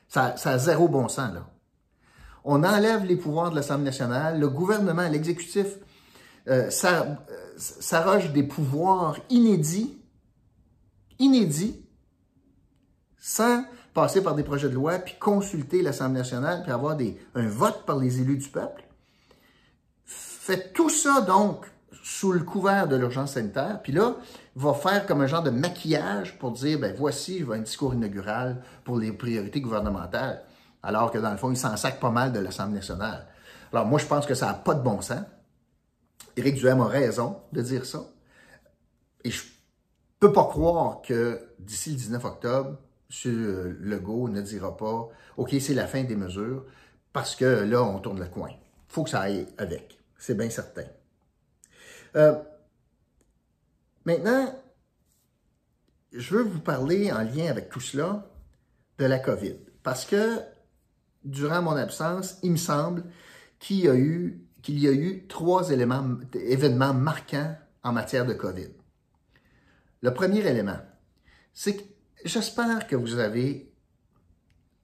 Ça, 0.06 0.36
ça 0.36 0.50
a 0.50 0.58
zéro 0.58 0.86
bon 0.86 1.08
sens, 1.08 1.34
là. 1.34 1.46
On 2.48 2.62
enlève 2.62 3.04
les 3.04 3.16
pouvoirs 3.16 3.50
de 3.50 3.56
l'Assemblée 3.56 3.86
nationale, 3.86 4.38
le 4.38 4.48
gouvernement, 4.48 5.08
l'exécutif 5.08 5.66
euh, 6.48 6.70
s'arroge 6.70 8.32
des 8.32 8.42
pouvoirs 8.42 9.18
inédits, 9.30 10.00
inédits, 11.18 11.84
sans 13.18 13.64
passer 13.94 14.22
par 14.22 14.34
des 14.34 14.44
projets 14.44 14.68
de 14.68 14.74
loi, 14.74 14.98
puis 14.98 15.14
consulter 15.18 15.82
l'Assemblée 15.82 16.18
nationale, 16.18 16.62
puis 16.62 16.70
avoir 16.70 16.96
des, 16.96 17.18
un 17.34 17.48
vote 17.48 17.84
par 17.86 17.96
les 17.96 18.20
élus 18.20 18.36
du 18.36 18.48
peuple. 18.48 18.84
Faites 20.04 20.72
tout 20.72 20.90
ça, 20.90 21.22
donc, 21.22 21.66
sous 22.04 22.30
le 22.30 22.40
couvert 22.40 22.86
de 22.86 22.94
l'urgence 22.94 23.32
sanitaire, 23.32 23.80
puis 23.82 23.92
là, 23.92 24.14
va 24.54 24.74
faire 24.74 25.06
comme 25.06 25.22
un 25.22 25.26
genre 25.26 25.42
de 25.42 25.50
maquillage 25.50 26.38
pour 26.38 26.52
dire, 26.52 26.78
ben 26.78 26.94
voici 26.96 27.44
un 27.50 27.58
discours 27.58 27.94
inaugural 27.94 28.62
pour 28.84 28.98
les 28.98 29.12
priorités 29.12 29.60
gouvernementales, 29.60 30.44
alors 30.82 31.10
que 31.10 31.18
dans 31.18 31.32
le 31.32 31.36
fond, 31.36 31.50
il 31.50 31.56
s'en 31.56 31.76
sac 31.76 31.98
pas 31.98 32.10
mal 32.10 32.32
de 32.32 32.38
l'Assemblée 32.38 32.76
nationale. 32.76 33.26
Alors 33.72 33.86
moi, 33.86 33.98
je 33.98 34.06
pense 34.06 34.24
que 34.24 34.34
ça 34.34 34.46
n'a 34.46 34.54
pas 34.54 34.74
de 34.74 34.82
bon 34.82 35.00
sens. 35.00 35.18
Éric 36.36 36.56
Duhem 36.56 36.80
a 36.80 36.86
raison 36.86 37.38
de 37.52 37.62
dire 37.62 37.86
ça. 37.86 38.04
Et 39.24 39.30
je 39.30 39.42
peux 40.20 40.32
pas 40.32 40.44
croire 40.44 41.02
que 41.02 41.40
d'ici 41.58 41.90
le 41.90 41.96
19 41.96 42.24
octobre, 42.24 42.78
M. 43.24 43.76
Legault 43.80 44.28
ne 44.28 44.40
dira 44.40 44.76
pas 44.76 45.08
OK, 45.36 45.54
c'est 45.60 45.74
la 45.74 45.86
fin 45.86 46.04
des 46.04 46.16
mesures, 46.16 46.64
parce 47.12 47.34
que 47.34 47.44
là, 47.44 47.82
on 47.82 47.98
tourne 47.98 48.20
le 48.20 48.26
coin. 48.26 48.50
Il 48.50 48.92
faut 48.92 49.04
que 49.04 49.10
ça 49.10 49.20
aille 49.20 49.46
avec. 49.58 49.98
C'est 50.18 50.36
bien 50.36 50.50
certain. 50.50 50.84
Euh, 52.16 52.34
maintenant, 54.04 54.54
je 56.12 56.36
veux 56.36 56.42
vous 56.42 56.60
parler 56.60 57.12
en 57.12 57.22
lien 57.22 57.46
avec 57.50 57.68
tout 57.68 57.80
cela 57.80 58.26
de 58.98 59.04
la 59.04 59.18
COVID. 59.18 59.56
Parce 59.82 60.04
que 60.04 60.40
durant 61.24 61.62
mon 61.62 61.76
absence, 61.76 62.38
il 62.42 62.52
me 62.52 62.56
semble 62.56 63.04
qu'il 63.58 63.80
y 63.80 63.88
a 63.88 63.94
eu, 63.94 64.45
qu'il 64.66 64.80
y 64.80 64.88
a 64.88 64.92
eu 64.92 65.28
trois 65.28 65.70
événements 65.70 66.92
marquants 66.92 67.54
en 67.84 67.92
matière 67.92 68.26
de 68.26 68.32
COVID. 68.32 68.70
Le 70.02 70.12
premier 70.12 70.44
élément, 70.44 70.80
c'est 71.54 71.76
que 71.76 71.82
j'espère 72.24 72.88
que 72.88 72.96
vous 72.96 73.20
avez 73.20 73.72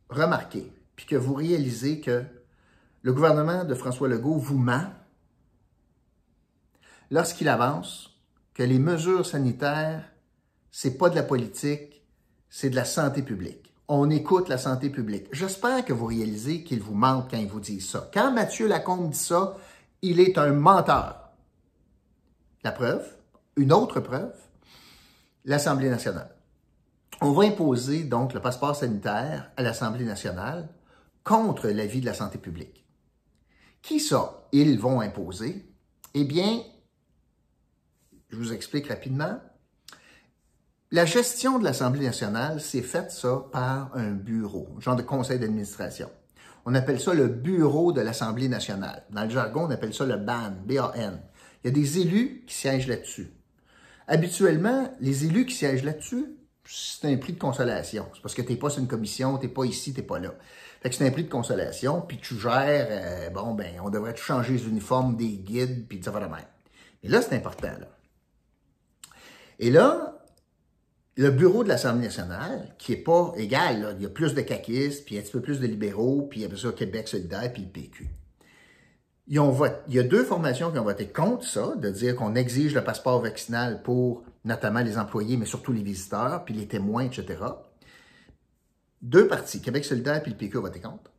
remarqué, 0.08 0.72
puis 0.94 1.06
que 1.06 1.16
vous 1.16 1.34
réalisez 1.34 2.00
que 2.00 2.22
le 3.02 3.12
gouvernement 3.12 3.64
de 3.64 3.74
François 3.74 4.06
Legault 4.06 4.36
vous 4.36 4.56
ment 4.56 4.86
lorsqu'il 7.10 7.48
avance 7.48 8.16
que 8.54 8.62
les 8.62 8.78
mesures 8.78 9.26
sanitaires, 9.26 10.12
c'est 10.70 10.96
pas 10.96 11.10
de 11.10 11.16
la 11.16 11.24
politique, 11.24 12.04
c'est 12.48 12.70
de 12.70 12.76
la 12.76 12.84
santé 12.84 13.22
publique. 13.22 13.74
On 13.88 14.10
écoute 14.10 14.48
la 14.48 14.58
santé 14.58 14.90
publique. 14.90 15.26
J'espère 15.32 15.84
que 15.84 15.92
vous 15.92 16.06
réalisez 16.06 16.62
qu'il 16.62 16.80
vous 16.80 16.94
ment 16.94 17.26
quand 17.28 17.36
il 17.36 17.48
vous 17.48 17.58
dit 17.58 17.80
ça. 17.80 18.08
Quand 18.14 18.30
Mathieu 18.30 18.68
Lacombe 18.68 19.10
dit 19.10 19.18
ça, 19.18 19.56
il 20.02 20.18
est 20.18 20.36
un 20.36 20.52
menteur. 20.52 21.30
La 22.64 22.72
preuve, 22.72 23.16
une 23.56 23.72
autre 23.72 24.00
preuve, 24.00 24.34
l'Assemblée 25.44 25.90
nationale. 25.90 26.34
On 27.20 27.30
va 27.30 27.44
imposer 27.44 28.02
donc 28.02 28.34
le 28.34 28.40
passeport 28.40 28.74
sanitaire 28.74 29.52
à 29.56 29.62
l'Assemblée 29.62 30.04
nationale 30.04 30.68
contre 31.22 31.68
l'avis 31.68 32.00
de 32.00 32.06
la 32.06 32.14
santé 32.14 32.38
publique. 32.38 32.84
Qui 33.80 34.00
ça, 34.00 34.48
ils 34.50 34.78
vont 34.78 35.00
imposer? 35.00 35.72
Eh 36.14 36.24
bien, 36.24 36.62
je 38.28 38.36
vous 38.36 38.52
explique 38.52 38.88
rapidement. 38.88 39.40
La 40.90 41.04
gestion 41.04 41.58
de 41.58 41.64
l'Assemblée 41.64 42.06
nationale, 42.06 42.60
c'est 42.60 42.82
faite 42.82 43.12
ça 43.12 43.44
par 43.52 43.96
un 43.96 44.10
bureau, 44.10 44.68
genre 44.78 44.96
de 44.96 45.02
conseil 45.02 45.38
d'administration. 45.38 46.10
On 46.64 46.74
appelle 46.74 47.00
ça 47.00 47.14
le 47.14 47.28
bureau 47.28 47.92
de 47.92 48.00
l'Assemblée 48.00 48.48
nationale. 48.48 49.04
Dans 49.10 49.24
le 49.24 49.30
jargon, 49.30 49.66
on 49.66 49.70
appelle 49.70 49.94
ça 49.94 50.06
le 50.06 50.16
BAN, 50.16 50.52
B-A-N. 50.64 51.20
Il 51.62 51.66
y 51.66 51.70
a 51.70 51.72
des 51.72 51.98
élus 51.98 52.44
qui 52.46 52.54
siègent 52.54 52.88
là-dessus. 52.88 53.32
Habituellement, 54.06 54.92
les 55.00 55.24
élus 55.24 55.46
qui 55.46 55.54
siègent 55.54 55.84
là-dessus, 55.84 56.36
c'est 56.64 57.12
un 57.12 57.16
prix 57.16 57.32
de 57.32 57.38
consolation. 57.38 58.06
C'est 58.14 58.22
parce 58.22 58.34
que 58.34 58.42
tu 58.42 58.52
n'es 58.52 58.58
pas 58.58 58.70
sur 58.70 58.80
une 58.80 58.88
commission, 58.88 59.38
tu 59.38 59.46
n'es 59.46 59.52
pas 59.52 59.64
ici, 59.64 59.92
tu 59.92 60.00
n'es 60.00 60.06
pas 60.06 60.18
là. 60.18 60.34
Fait 60.82 60.90
que 60.90 60.96
c'est 60.96 61.06
un 61.06 61.10
prix 61.10 61.24
de 61.24 61.30
consolation, 61.30 62.00
puis 62.00 62.18
tu 62.18 62.38
gères, 62.38 62.88
euh, 62.90 63.30
bon, 63.30 63.54
ben, 63.54 63.80
on 63.84 63.90
devrait 63.90 64.16
changer 64.16 64.54
les 64.54 64.66
uniformes 64.66 65.16
des 65.16 65.38
guides, 65.38 65.86
puis 65.88 66.00
ça 66.02 66.10
va 66.10 66.20
de 66.20 66.26
même. 66.26 66.44
Mais 67.02 67.10
là, 67.10 67.22
c'est 67.22 67.36
important, 67.36 67.68
là. 67.68 67.88
Et 69.58 69.70
là, 69.70 70.11
le 71.16 71.30
bureau 71.30 71.62
de 71.62 71.68
l'Assemblée 71.68 72.06
nationale, 72.06 72.74
qui 72.78 72.92
n'est 72.92 72.98
pas 72.98 73.32
égal, 73.36 73.96
il 73.98 74.02
y 74.02 74.06
a 74.06 74.08
plus 74.08 74.34
de 74.34 74.40
caquistes, 74.40 75.04
puis 75.04 75.18
un 75.18 75.22
petit 75.22 75.32
peu 75.32 75.40
plus 75.40 75.60
de 75.60 75.66
libéraux, 75.66 76.22
puis 76.22 76.40
il 76.40 76.48
y 76.48 76.52
a 76.52 76.56
ça 76.56 76.72
Québec 76.72 77.08
solidaire, 77.08 77.52
puis 77.52 77.62
le 77.62 77.68
PQ. 77.68 78.08
Il 79.28 79.36
y 79.88 79.98
a 79.98 80.02
deux 80.02 80.24
formations 80.24 80.72
qui 80.72 80.78
ont 80.78 80.84
voté 80.84 81.06
contre 81.06 81.46
ça, 81.46 81.74
de 81.76 81.90
dire 81.90 82.16
qu'on 82.16 82.34
exige 82.34 82.74
le 82.74 82.82
passeport 82.82 83.20
vaccinal 83.20 83.82
pour 83.82 84.24
notamment 84.44 84.80
les 84.80 84.98
employés, 84.98 85.36
mais 85.36 85.46
surtout 85.46 85.72
les 85.72 85.82
visiteurs, 85.82 86.44
puis 86.44 86.54
les 86.54 86.66
témoins, 86.66 87.04
etc. 87.04 87.38
Deux 89.00 89.28
partis, 89.28 89.60
Québec 89.60 89.84
solidaire 89.84 90.22
puis 90.22 90.32
le 90.32 90.36
PQ 90.36 90.58
ont 90.58 90.62
voté 90.62 90.80
contre. 90.80 91.12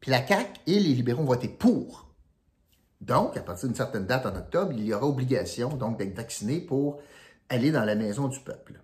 Puis 0.00 0.10
la 0.10 0.26
CAQ 0.26 0.60
et 0.66 0.80
les 0.80 0.94
libéraux 0.94 1.22
ont 1.22 1.26
voté 1.26 1.48
pour. 1.48 2.12
Donc, 3.00 3.36
à 3.36 3.40
partir 3.40 3.68
d'une 3.68 3.76
certaine 3.76 4.06
date 4.06 4.26
en 4.26 4.36
octobre, 4.36 4.72
il 4.72 4.84
y 4.84 4.94
aura 4.94 5.06
obligation 5.06 5.76
donc 5.76 5.98
d'être 5.98 6.16
vacciné 6.16 6.60
pour 6.60 7.00
aller 7.48 7.70
dans 7.70 7.84
la 7.84 7.94
maison 7.94 8.28
du 8.28 8.40
peuple. 8.40 8.80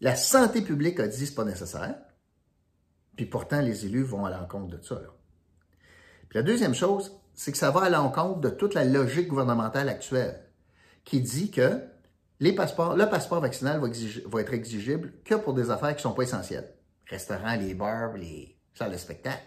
La 0.00 0.14
santé 0.14 0.62
publique 0.62 1.00
a 1.00 1.08
dit 1.08 1.20
que 1.20 1.26
ce 1.26 1.34
pas 1.34 1.44
nécessaire, 1.44 1.96
puis 3.16 3.26
pourtant 3.26 3.60
les 3.60 3.84
élus 3.84 4.04
vont 4.04 4.24
à 4.24 4.30
l'encontre 4.30 4.76
de 4.76 4.82
ça. 4.82 5.00
Puis 6.28 6.38
la 6.38 6.42
deuxième 6.42 6.74
chose, 6.74 7.20
c'est 7.34 7.52
que 7.52 7.58
ça 7.58 7.70
va 7.70 7.82
à 7.82 7.90
l'encontre 7.90 8.40
de 8.40 8.50
toute 8.50 8.74
la 8.74 8.84
logique 8.84 9.28
gouvernementale 9.28 9.88
actuelle, 9.88 10.40
qui 11.04 11.20
dit 11.20 11.50
que 11.50 11.82
les 12.40 12.54
passeports, 12.54 12.96
le 12.96 13.08
passeport 13.08 13.40
vaccinal 13.40 13.80
va, 13.80 13.88
va, 14.26 14.40
être 14.40 14.52
exigible 14.52 15.14
que 15.24 15.34
pour 15.34 15.54
des 15.54 15.70
affaires 15.70 15.90
qui 15.90 16.06
ne 16.06 16.10
sont 16.10 16.12
pas 16.12 16.22
essentielles. 16.22 16.72
Restaurants, 17.06 17.56
les 17.56 17.74
bars, 17.74 18.16
les 18.16 18.56
salles 18.74 18.92
de 18.92 18.96
spectacle. 18.96 19.42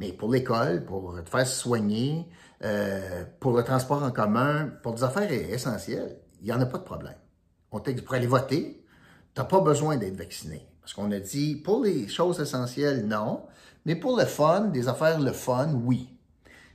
Mais 0.00 0.12
pour 0.12 0.32
l'école, 0.32 0.84
pour 0.84 1.22
te 1.22 1.28
faire 1.28 1.46
soigner, 1.46 2.26
euh, 2.62 3.24
pour 3.40 3.56
le 3.56 3.62
transport 3.62 4.02
en 4.02 4.10
commun, 4.10 4.72
pour 4.82 4.94
des 4.94 5.04
affaires 5.04 5.30
essentielles, 5.30 6.18
il 6.40 6.46
n'y 6.46 6.52
en 6.52 6.60
a 6.60 6.66
pas 6.66 6.78
de 6.78 6.84
problème. 6.84 7.16
On 7.70 7.80
pour 7.80 8.14
aller 8.14 8.26
voter, 8.26 8.83
tu 9.34 9.40
n'as 9.40 9.44
pas 9.44 9.60
besoin 9.60 9.96
d'être 9.96 10.16
vacciné. 10.16 10.66
Parce 10.80 10.92
qu'on 10.92 11.10
a 11.12 11.18
dit, 11.18 11.56
pour 11.56 11.82
les 11.82 12.08
choses 12.08 12.40
essentielles, 12.40 13.06
non. 13.06 13.46
Mais 13.84 13.96
pour 13.96 14.16
le 14.18 14.24
fun, 14.24 14.66
des 14.66 14.88
affaires 14.88 15.20
le 15.20 15.32
fun, 15.32 15.72
oui. 15.84 16.10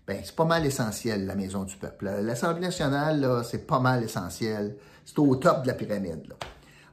Ben, 0.07 0.21
c'est 0.23 0.35
pas 0.35 0.45
mal 0.45 0.65
essentiel, 0.65 1.25
la 1.25 1.35
Maison 1.35 1.63
du 1.63 1.75
Peuple. 1.77 2.09
L'Assemblée 2.23 2.61
nationale, 2.61 3.43
c'est 3.45 3.67
pas 3.67 3.79
mal 3.79 4.03
essentiel. 4.03 4.75
C'est 5.05 5.19
au 5.19 5.35
top 5.35 5.61
de 5.61 5.67
la 5.67 5.73
pyramide. 5.73 6.27
Là. 6.27 6.35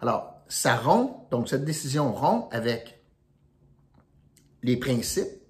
Alors, 0.00 0.42
ça 0.48 0.76
rompt, 0.76 1.30
donc 1.30 1.48
cette 1.48 1.64
décision 1.64 2.12
rompt 2.12 2.48
avec 2.52 3.02
les 4.62 4.76
principes 4.76 5.42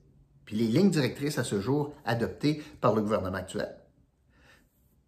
puis 0.44 0.56
les 0.56 0.68
lignes 0.68 0.90
directrices 0.90 1.38
à 1.38 1.44
ce 1.44 1.60
jour 1.60 1.92
adoptées 2.04 2.62
par 2.80 2.94
le 2.94 3.02
gouvernement 3.02 3.36
actuel. 3.36 3.76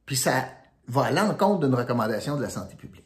Puis 0.05 0.17
ça 0.17 0.49
va 0.89 1.05
à 1.05 1.11
l'encontre 1.13 1.61
d'une 1.61 1.75
recommandation 1.75 2.37
de 2.37 2.43
la 2.43 2.51
santé 2.51 2.75
publique. 2.75 2.98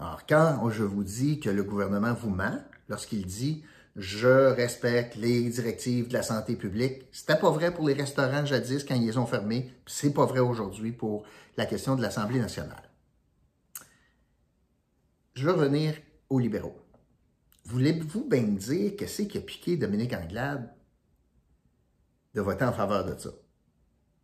Alors, 0.00 0.22
quand 0.26 0.70
je 0.70 0.82
vous 0.82 1.04
dis 1.04 1.38
que 1.40 1.50
le 1.50 1.62
gouvernement 1.62 2.14
vous 2.14 2.30
ment, 2.30 2.58
lorsqu'il 2.88 3.26
dit 3.26 3.62
je 3.96 4.52
respecte 4.54 5.16
les 5.16 5.50
directives 5.50 6.08
de 6.08 6.14
la 6.14 6.22
santé 6.22 6.56
publique. 6.56 7.04
C'était 7.12 7.36
pas 7.36 7.50
vrai 7.50 7.74
pour 7.74 7.86
les 7.86 7.94
restaurants 7.94 8.46
jadis 8.46 8.84
quand 8.84 8.94
ils 8.94 9.18
ont 9.18 9.26
fermés, 9.26 9.72
c'est 9.86 10.14
pas 10.14 10.26
vrai 10.26 10.40
aujourd'hui 10.40 10.92
pour 10.92 11.24
la 11.56 11.66
question 11.66 11.96
de 11.96 12.02
l'Assemblée 12.02 12.40
nationale. 12.40 12.88
Je 15.34 15.44
veux 15.44 15.52
revenir 15.52 15.94
aux 16.28 16.38
libéraux. 16.38 16.76
Voulez-vous 17.64 18.24
bien 18.24 18.42
me 18.42 18.58
dire 18.58 18.96
que 18.96 19.06
c'est 19.06 19.26
qui 19.26 19.38
a 19.38 19.42
piqué 19.42 19.76
Dominique 19.76 20.14
Anglade 20.14 20.72
de 22.34 22.40
voter 22.40 22.64
en 22.64 22.72
faveur 22.72 23.04
de 23.04 23.18
ça? 23.18 23.30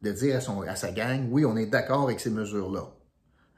De 0.03 0.13
dire 0.13 0.37
à, 0.37 0.41
son, 0.41 0.63
à 0.63 0.77
sa 0.77 0.93
gang, 0.93 1.27
oui, 1.31 1.45
on 1.45 1.57
est 1.57 1.67
d'accord 1.67 2.05
avec 2.05 2.21
ces 2.21 2.31
mesures-là. 2.31 2.96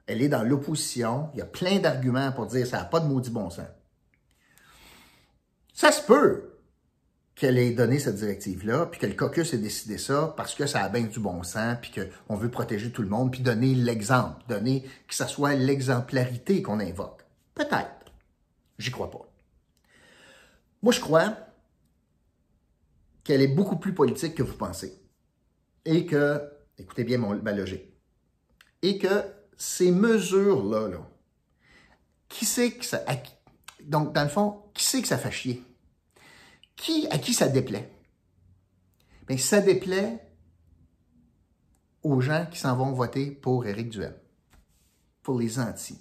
Elle 0.08 0.22
est 0.22 0.28
dans 0.28 0.42
l'opposition, 0.42 1.28
il 1.34 1.38
y 1.38 1.42
a 1.42 1.46
plein 1.46 1.78
d'arguments 1.78 2.32
pour 2.32 2.46
dire 2.46 2.66
ça 2.66 2.78
n'a 2.78 2.84
pas 2.84 2.98
de 2.98 3.06
maudit 3.06 3.30
bon 3.30 3.50
sens. 3.50 3.68
Ça 5.74 5.92
se 5.92 6.02
peut 6.02 6.58
qu'elle 7.34 7.58
ait 7.58 7.70
donné 7.70 7.98
cette 8.00 8.16
directive-là, 8.16 8.86
puis 8.86 8.98
que 8.98 9.06
le 9.06 9.12
caucus 9.12 9.52
ait 9.52 9.58
décidé 9.58 9.98
ça 9.98 10.34
parce 10.36 10.54
que 10.54 10.66
ça 10.66 10.82
a 10.82 10.88
bien 10.88 11.02
du 11.02 11.20
bon 11.20 11.42
sens, 11.44 11.76
puis 11.80 11.92
qu'on 11.92 12.36
veut 12.36 12.50
protéger 12.50 12.90
tout 12.90 13.02
le 13.02 13.08
monde, 13.08 13.30
puis 13.30 13.42
donner 13.42 13.74
l'exemple, 13.74 14.42
donner 14.48 14.82
que 15.06 15.14
ça 15.14 15.28
soit 15.28 15.54
l'exemplarité 15.54 16.62
qu'on 16.62 16.80
invoque. 16.80 17.22
Peut-être. 17.54 18.12
J'y 18.78 18.90
crois 18.90 19.10
pas. 19.10 19.30
Moi, 20.82 20.92
je 20.92 21.00
crois 21.00 21.36
qu'elle 23.22 23.42
est 23.42 23.46
beaucoup 23.46 23.76
plus 23.76 23.92
politique 23.92 24.34
que 24.34 24.42
vous 24.42 24.56
pensez. 24.56 25.00
Et 25.84 26.06
que, 26.06 26.42
écoutez 26.78 27.04
bien 27.04 27.18
mon, 27.18 27.36
ma 27.36 27.52
logique, 27.52 27.92
et 28.82 28.98
que 28.98 29.37
ces 29.58 29.90
mesures-là, 29.90 30.88
là, 30.88 31.06
qui 32.28 32.46
sait 32.46 32.70
que 32.70 32.84
ça... 32.84 33.04
Donc, 33.82 34.14
dans 34.14 34.22
le 34.22 34.28
fond, 34.28 34.62
qui 34.72 34.84
sait 34.84 35.02
que 35.02 35.08
ça 35.08 35.18
fait 35.18 35.32
chier? 35.32 35.64
Qui, 36.76 37.08
à 37.10 37.18
qui 37.18 37.34
ça 37.34 37.48
déplaît? 37.48 37.92
Bien, 39.26 39.36
ça 39.36 39.60
déplaît 39.60 40.24
aux 42.02 42.20
gens 42.20 42.46
qui 42.50 42.58
s'en 42.58 42.76
vont 42.76 42.92
voter 42.92 43.30
pour 43.30 43.66
Éric 43.66 43.90
Duhem, 43.90 44.14
pour 45.22 45.38
les 45.38 45.58
anti. 45.58 45.98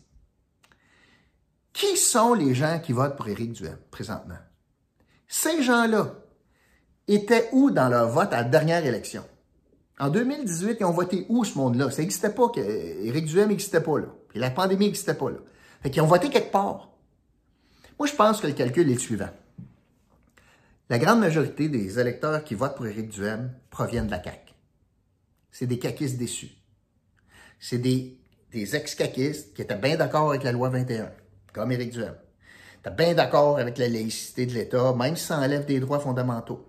Qui 1.73 1.97
sont 1.97 2.33
les 2.33 2.53
gens 2.53 2.79
qui 2.79 2.93
votent 2.93 3.17
pour 3.17 3.27
Éric 3.27 3.53
Duhem 3.53 3.79
présentement? 3.89 4.37
Ces 5.27 5.63
gens-là 5.63 6.15
étaient 7.07 7.49
où 7.51 7.71
dans 7.71 7.89
leur 7.89 8.09
vote 8.09 8.33
à 8.33 8.43
la 8.43 8.43
dernière 8.43 8.85
élection? 8.85 9.27
En 9.99 10.09
2018, 10.09 10.77
ils 10.79 10.85
ont 10.85 10.91
voté 10.91 11.25
où 11.29 11.43
ce 11.43 11.57
monde-là? 11.57 11.89
Ça 11.89 12.01
n'existait 12.01 12.29
pas. 12.29 12.49
Que, 12.49 12.59
Éric 12.59 13.25
Duhem 13.25 13.49
n'existait 13.49 13.81
pas 13.81 13.99
là. 13.99 14.07
Puis 14.29 14.39
la 14.39 14.51
pandémie 14.51 14.85
n'existait 14.85 15.15
pas 15.15 15.31
là. 15.31 15.37
Fait 15.81 15.89
qu'ils 15.89 16.01
ont 16.01 16.07
voté 16.07 16.29
quelque 16.29 16.51
part. 16.51 16.91
Moi, 17.97 18.07
je 18.07 18.13
pense 18.13 18.39
que 18.39 18.47
le 18.47 18.53
calcul 18.53 18.89
est 18.89 18.93
le 18.93 18.99
suivant. 18.99 19.29
La 20.89 20.99
grande 20.99 21.19
majorité 21.19 21.67
des 21.67 21.99
électeurs 21.99 22.43
qui 22.43 22.53
votent 22.53 22.75
pour 22.75 22.85
Éric 22.85 23.09
Duhem 23.09 23.51
proviennent 23.69 24.05
de 24.05 24.11
la 24.11 24.23
CAQ. 24.23 24.53
C'est 25.51 25.65
des 25.65 25.79
caquistes 25.79 26.17
déçus. 26.17 26.51
C'est 27.59 27.79
des, 27.79 28.17
des 28.51 28.75
ex-caquistes 28.75 29.55
qui 29.55 29.63
étaient 29.63 29.75
bien 29.75 29.97
d'accord 29.97 30.29
avec 30.29 30.43
la 30.43 30.51
loi 30.51 30.69
21, 30.69 31.11
comme 31.51 31.71
Éric 31.71 31.91
Duhem. 31.91 32.15
Étaient 32.79 32.95
bien 32.95 33.15
d'accord 33.15 33.57
avec 33.57 33.79
la 33.79 33.89
laïcité 33.89 34.45
de 34.45 34.53
l'État, 34.53 34.93
même 34.93 35.17
si 35.17 35.25
ça 35.25 35.39
enlève 35.39 35.65
des 35.65 35.79
droits 35.79 35.99
fondamentaux. 35.99 36.66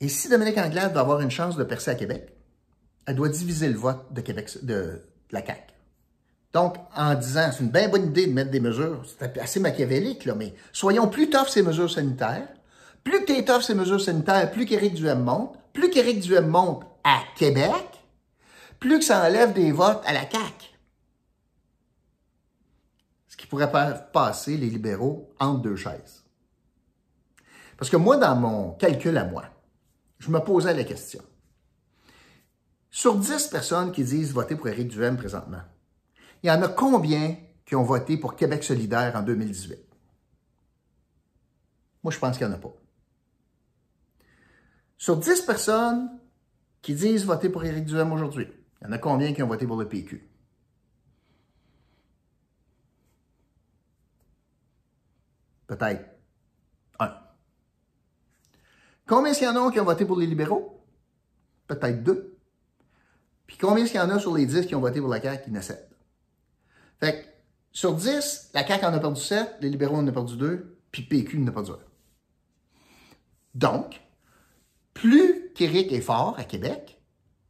Et 0.00 0.08
si 0.08 0.28
Dominique 0.28 0.58
Anglade 0.58 0.92
doit 0.92 1.02
avoir 1.02 1.20
une 1.20 1.30
chance 1.30 1.56
de 1.56 1.64
percer 1.64 1.90
à 1.90 1.94
Québec, 1.94 2.32
elle 3.06 3.14
doit 3.14 3.28
diviser 3.28 3.68
le 3.68 3.78
vote 3.78 4.12
de 4.12 4.20
Québec, 4.20 4.58
de, 4.62 5.00
la 5.30 5.44
CAQ. 5.44 5.72
Donc, 6.52 6.76
en 6.94 7.14
disant, 7.14 7.50
c'est 7.52 7.62
une 7.62 7.70
bien 7.70 7.88
bonne 7.88 8.06
idée 8.06 8.26
de 8.26 8.32
mettre 8.32 8.50
des 8.50 8.60
mesures, 8.60 9.02
c'est 9.18 9.38
assez 9.38 9.60
machiavélique, 9.60 10.24
là, 10.24 10.34
mais 10.34 10.54
soyons 10.72 11.08
plus 11.08 11.28
tough 11.30 11.48
ces 11.48 11.62
mesures 11.62 11.90
sanitaires. 11.90 12.48
Plus 13.04 13.20
que 13.20 13.26
tu 13.26 13.38
es 13.38 13.44
tough 13.44 13.62
ces 13.62 13.74
mesures 13.74 14.00
sanitaires, 14.00 14.50
plus 14.50 14.66
qu'Éric 14.66 14.94
Duhem 14.94 15.22
monte. 15.22 15.56
Plus 15.72 15.90
qu'Éric 15.90 16.20
Duhem 16.20 16.46
monte 16.46 16.84
à 17.04 17.20
Québec, 17.36 17.84
plus 18.80 18.98
que 18.98 19.04
ça 19.04 19.24
enlève 19.24 19.52
des 19.52 19.70
votes 19.72 20.02
à 20.06 20.12
la 20.12 20.22
CAQ. 20.22 20.66
Ce 23.28 23.36
qui 23.36 23.46
pourrait 23.46 23.70
faire 23.70 24.10
passer 24.10 24.56
les 24.56 24.70
libéraux 24.70 25.30
entre 25.38 25.62
deux 25.62 25.76
chaises. 25.76 26.24
Parce 27.76 27.90
que 27.90 27.96
moi, 27.96 28.16
dans 28.16 28.34
mon 28.34 28.70
calcul 28.72 29.16
à 29.18 29.24
moi, 29.24 29.44
je 30.18 30.30
me 30.30 30.38
posais 30.40 30.74
la 30.74 30.84
question. 30.84 31.22
Sur 32.90 33.16
10 33.16 33.48
personnes 33.48 33.92
qui 33.92 34.04
disent 34.04 34.32
voter 34.32 34.56
pour 34.56 34.68
Éric 34.68 34.88
Duhem 34.88 35.16
présentement, 35.16 35.62
il 36.42 36.48
y 36.48 36.50
en 36.50 36.62
a 36.62 36.68
combien 36.68 37.36
qui 37.64 37.74
ont 37.74 37.82
voté 37.82 38.16
pour 38.16 38.36
Québec 38.36 38.64
solidaire 38.64 39.14
en 39.16 39.22
2018? 39.22 39.78
Moi, 42.02 42.12
je 42.12 42.18
pense 42.18 42.38
qu'il 42.38 42.46
n'y 42.46 42.52
en 42.52 42.56
a 42.56 42.60
pas. 42.60 42.74
Sur 44.96 45.16
10 45.16 45.42
personnes 45.42 46.20
qui 46.80 46.94
disent 46.94 47.24
voter 47.24 47.48
pour 47.48 47.64
Éric 47.64 47.84
Duhem 47.84 48.12
aujourd'hui, 48.12 48.48
il 48.80 48.86
y 48.86 48.88
en 48.88 48.92
a 48.92 48.98
combien 48.98 49.32
qui 49.32 49.42
ont 49.42 49.48
voté 49.48 49.66
pour 49.66 49.76
le 49.76 49.88
PQ? 49.88 50.30
Peut-être. 55.66 56.15
Combien 59.06 59.30
est-ce 59.30 59.38
qu'il 59.38 59.48
y 59.48 59.50
en 59.50 59.66
a 59.66 59.70
qui 59.70 59.80
ont 59.80 59.84
voté 59.84 60.04
pour 60.04 60.18
les 60.18 60.26
libéraux? 60.26 60.84
Peut-être 61.66 62.02
deux. 62.02 62.36
Puis 63.46 63.56
combien 63.56 63.84
est-ce 63.84 63.92
qu'il 63.92 64.00
y 64.00 64.04
en 64.04 64.10
a 64.10 64.18
sur 64.18 64.36
les 64.36 64.46
10 64.46 64.66
qui 64.66 64.74
ont 64.74 64.80
voté 64.80 65.00
pour 65.00 65.08
la 65.08 65.20
CAQ? 65.20 65.50
Y 65.50 65.52
en 65.52 65.58
a 65.58 65.62
7. 65.62 65.90
Fait 67.00 67.12
que 67.12 67.26
sur 67.72 67.94
10, 67.94 68.50
la 68.54 68.66
CAQ 68.66 68.86
en 68.86 68.94
a 68.94 68.98
perdu 68.98 69.20
7, 69.20 69.56
les 69.60 69.70
libéraux 69.70 69.96
en 69.96 70.06
ont 70.06 70.12
perdu 70.12 70.36
2, 70.36 70.78
puis 70.90 71.02
PQ 71.02 71.42
en 71.42 71.46
a 71.48 71.52
perdu 71.52 71.72
1. 71.72 71.76
Donc, 73.54 74.00
plus 74.92 75.52
qu'Éric 75.54 75.92
est 75.92 76.00
fort 76.00 76.34
à 76.38 76.44
Québec, 76.44 77.00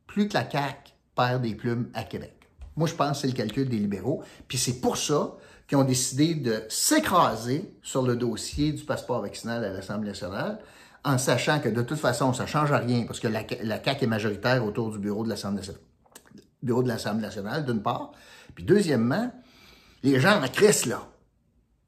plus 0.07 0.29
que 0.29 0.35
la 0.35 0.49
CAQ 0.49 0.93
perd 1.15 1.43
des 1.43 1.55
plumes 1.55 1.91
à 1.95 2.05
Québec. 2.05 2.49
Moi, 2.77 2.87
je 2.87 2.95
pense 2.95 3.13
que 3.13 3.17
c'est 3.23 3.29
le 3.29 3.33
calcul 3.33 3.69
des 3.69 3.79
libéraux. 3.79 4.23
Puis 4.49 4.59
c'est 4.59 4.81
pour 4.81 4.99
ça 4.99 5.37
qu'ils 5.67 5.79
ont 5.79 5.85
décidé 5.85 6.35
de 6.35 6.65
s'écraser 6.69 7.75
sur 7.83 8.03
le 8.03 8.17
dossier 8.17 8.73
du 8.73 8.85
passeport 8.85 9.23
vaccinal 9.23 9.65
à 9.65 9.71
l'Assemblée 9.71 10.09
nationale, 10.09 10.61
en 11.07 11.19
sachant 11.19 11.61
que 11.61 11.69
de 11.69 11.83
toute 11.83 11.99
façon, 11.99 12.33
ça 12.33 12.43
ne 12.43 12.49
change 12.49 12.73
rien, 12.73 13.05
parce 13.07 13.21
que 13.21 13.29
la, 13.29 13.43
la 13.63 13.83
CAQ 13.83 14.05
est 14.05 14.09
majoritaire 14.09 14.65
autour 14.65 14.91
du 14.91 14.99
bureau 14.99 15.23
de 15.25 15.29
l'Assemblée 15.29 15.63
nationale, 17.23 17.65
d'une 17.65 17.81
part. 17.81 18.11
Puis 18.55 18.65
deuxièmement, 18.65 19.33
les 20.03 20.19
gens 20.19 20.43
en 20.43 20.49
crise, 20.49 20.87
là, 20.87 21.09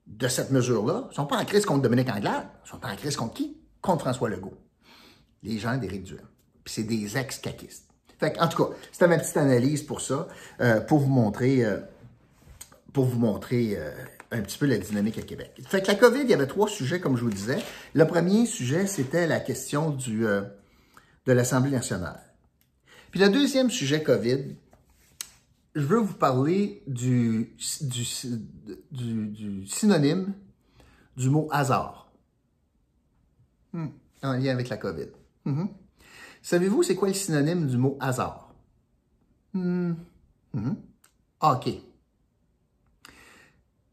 de 0.06 0.28
cette 0.28 0.52
mesure-là, 0.52 1.08
ne 1.08 1.14
sont 1.14 1.26
pas 1.26 1.36
en 1.36 1.44
crise 1.44 1.66
contre 1.66 1.82
Dominique 1.82 2.08
Anglade, 2.08 2.46
ils 2.64 2.68
sont 2.68 2.84
en 2.84 2.94
crise 2.94 3.16
contre 3.16 3.34
qui? 3.34 3.56
Contre 3.82 4.02
François 4.02 4.28
Legault. 4.28 4.56
Les 5.42 5.58
gens 5.58 5.76
d'Éric 5.76 6.04
Duhem. 6.04 6.26
Puis 6.62 6.74
c'est 6.74 6.84
des 6.84 7.18
ex-caquistes. 7.18 7.88
Fait 8.20 8.40
en 8.40 8.48
tout 8.48 8.64
cas, 8.64 8.70
c'était 8.92 9.08
ma 9.08 9.18
petite 9.18 9.36
analyse 9.36 9.82
pour 9.82 10.00
ça, 10.00 10.28
euh, 10.60 10.80
pour 10.80 10.98
vous 11.00 11.10
montrer, 11.10 11.64
euh, 11.64 11.78
pour 12.92 13.04
vous 13.04 13.18
montrer 13.18 13.74
euh, 13.76 13.90
un 14.30 14.42
petit 14.42 14.58
peu 14.58 14.66
la 14.66 14.78
dynamique 14.78 15.18
à 15.18 15.22
Québec. 15.22 15.52
Fait 15.66 15.82
que 15.82 15.88
la 15.88 15.94
COVID, 15.94 16.20
il 16.20 16.30
y 16.30 16.34
avait 16.34 16.46
trois 16.46 16.68
sujets, 16.68 17.00
comme 17.00 17.16
je 17.16 17.24
vous 17.24 17.30
disais. 17.30 17.58
Le 17.94 18.06
premier 18.06 18.46
sujet, 18.46 18.86
c'était 18.86 19.26
la 19.26 19.40
question 19.40 19.90
du, 19.90 20.20
de 20.20 21.32
l'Assemblée 21.32 21.70
nationale. 21.70 22.20
Puis 23.10 23.20
le 23.20 23.28
deuxième 23.28 23.70
sujet 23.70 24.02
COVID, 24.02 24.56
je 25.74 25.80
veux 25.80 25.98
vous 25.98 26.14
parler 26.14 26.82
du, 26.86 27.54
du, 27.82 28.04
du, 28.90 29.66
synonyme 29.66 30.34
du 31.16 31.30
mot 31.30 31.48
hasard. 31.50 32.10
Hmm, 33.72 33.88
en 34.22 34.32
lien 34.32 34.52
avec 34.52 34.68
la 34.68 34.76
COVID. 34.76 35.08
Mm-hmm. 35.46 35.68
Savez-vous 36.42 36.82
c'est 36.82 36.94
quoi 36.94 37.08
le 37.08 37.14
synonyme 37.14 37.66
du 37.66 37.76
mot 37.76 37.96
hasard? 38.00 38.54
Hmm, 39.52 39.94
mm-hmm. 40.54 40.76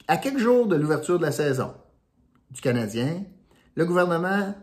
À 0.07 0.17
quelques 0.17 0.39
jours 0.39 0.67
de 0.67 0.75
l'ouverture 0.75 1.17
de 1.17 1.25
la 1.25 1.31
saison 1.31 1.73
du 2.51 2.61
Canadien, 2.61 3.23
le 3.75 3.85
gouvernement, 3.85 4.53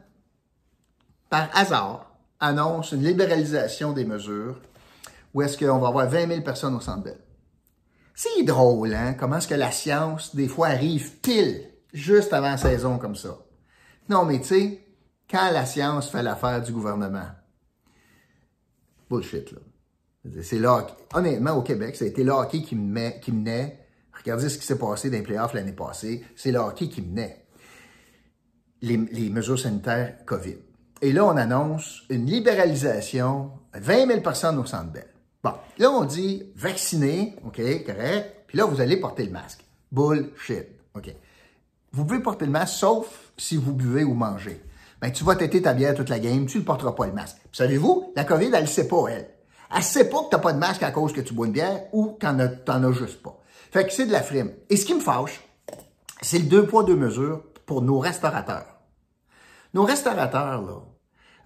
par 1.28 1.48
hasard, 1.54 2.16
annonce 2.38 2.92
une 2.92 3.02
libéralisation 3.02 3.92
des 3.92 4.04
mesures 4.04 4.60
où 5.34 5.42
est-ce 5.42 5.58
qu'on 5.58 5.78
va 5.78 5.88
avoir 5.88 6.08
20 6.08 6.28
000 6.28 6.40
personnes 6.42 6.74
au 6.74 6.80
Centre 6.80 7.02
Bell. 7.04 7.18
C'est 8.14 8.42
drôle, 8.44 8.94
hein? 8.94 9.14
Comment 9.14 9.38
est-ce 9.38 9.48
que 9.48 9.54
la 9.54 9.70
science, 9.70 10.36
des 10.36 10.48
fois, 10.48 10.68
arrive 10.68 11.18
pile, 11.20 11.66
juste 11.92 12.32
avant 12.32 12.50
la 12.50 12.58
saison 12.58 12.98
comme 12.98 13.16
ça? 13.16 13.38
Non, 14.08 14.24
mais 14.24 14.40
tu 14.40 14.48
sais, 14.48 14.86
quand 15.30 15.50
la 15.50 15.64
science 15.64 16.10
fait 16.10 16.22
l'affaire 16.22 16.62
du 16.62 16.72
gouvernement, 16.72 17.28
bullshit, 19.08 19.50
là. 19.52 19.58
C'est 20.42 20.58
là, 20.58 20.86
honnêtement, 21.14 21.52
au 21.52 21.62
Québec, 21.62 21.96
ça 21.96 22.04
a 22.04 22.08
été 22.08 22.22
le 22.22 22.30
hockey 22.30 22.62
qui, 22.62 22.76
me 22.76 23.10
qui 23.20 23.32
menait. 23.32 23.81
Regardez 24.24 24.48
ce 24.48 24.58
qui 24.58 24.66
s'est 24.66 24.78
passé 24.78 25.10
dans 25.10 25.16
les 25.16 25.22
playoffs 25.22 25.54
l'année 25.54 25.72
passée. 25.72 26.24
C'est 26.36 26.52
le 26.52 26.60
qui 26.72 27.02
menait 27.02 27.42
les, 28.82 28.96
mesures 29.30 29.58
sanitaires 29.58 30.24
COVID. 30.26 30.56
Et 31.00 31.12
là, 31.12 31.24
on 31.24 31.36
annonce 31.36 32.02
une 32.10 32.26
libéralisation, 32.26 33.50
20 33.74 34.06
000 34.06 34.20
personnes 34.20 34.58
au 34.58 34.64
Centre 34.64 34.92
Bell. 34.92 35.08
Bon, 35.42 35.54
là, 35.78 35.90
on 35.90 36.04
dit 36.04 36.44
vacciné, 36.54 37.34
OK, 37.44 37.60
correct, 37.84 38.44
puis 38.46 38.58
là, 38.58 38.64
vous 38.64 38.80
allez 38.80 38.96
porter 38.96 39.24
le 39.24 39.32
masque. 39.32 39.64
Bullshit, 39.90 40.68
OK. 40.94 41.14
Vous 41.92 42.04
pouvez 42.04 42.20
porter 42.20 42.46
le 42.46 42.52
masque, 42.52 42.74
sauf 42.74 43.32
si 43.36 43.56
vous 43.56 43.72
buvez 43.72 44.04
ou 44.04 44.14
mangez. 44.14 44.60
Ben, 45.00 45.10
tu 45.10 45.24
vas 45.24 45.34
têter 45.34 45.60
ta 45.60 45.74
bière 45.74 45.94
toute 45.94 46.08
la 46.08 46.20
game, 46.20 46.46
tu 46.46 46.58
ne 46.58 46.62
porteras 46.62 46.92
pas 46.92 47.06
le 47.06 47.12
masque. 47.12 47.38
Savez-vous, 47.52 48.12
la 48.14 48.24
COVID, 48.24 48.50
elle 48.54 48.62
ne 48.62 48.68
sait 48.68 48.86
pas, 48.86 49.06
elle. 49.08 49.28
Sait 49.80 50.08
pas 50.08 50.18
que 50.18 50.28
tu 50.28 50.36
n'as 50.36 50.42
pas 50.42 50.52
de 50.52 50.58
masque 50.58 50.82
à 50.82 50.90
cause 50.90 51.12
que 51.12 51.20
tu 51.20 51.34
bois 51.34 51.46
une 51.46 51.52
bière 51.52 51.84
ou 51.92 52.12
que 52.12 52.20
tu 52.20 52.70
n'en 52.70 52.84
as 52.84 52.92
juste 52.92 53.22
pas. 53.22 53.38
Fait 53.70 53.86
que 53.86 53.92
c'est 53.92 54.06
de 54.06 54.12
la 54.12 54.22
frime. 54.22 54.52
Et 54.68 54.76
ce 54.76 54.84
qui 54.84 54.94
me 54.94 55.00
fâche, 55.00 55.40
c'est 56.20 56.38
le 56.38 56.44
deux 56.44 56.66
poids, 56.66 56.84
deux 56.84 56.96
mesures 56.96 57.42
pour 57.66 57.82
nos 57.82 57.98
restaurateurs. 57.98 58.66
Nos 59.74 59.84
restaurateurs, 59.84 60.62
là, 60.62 60.82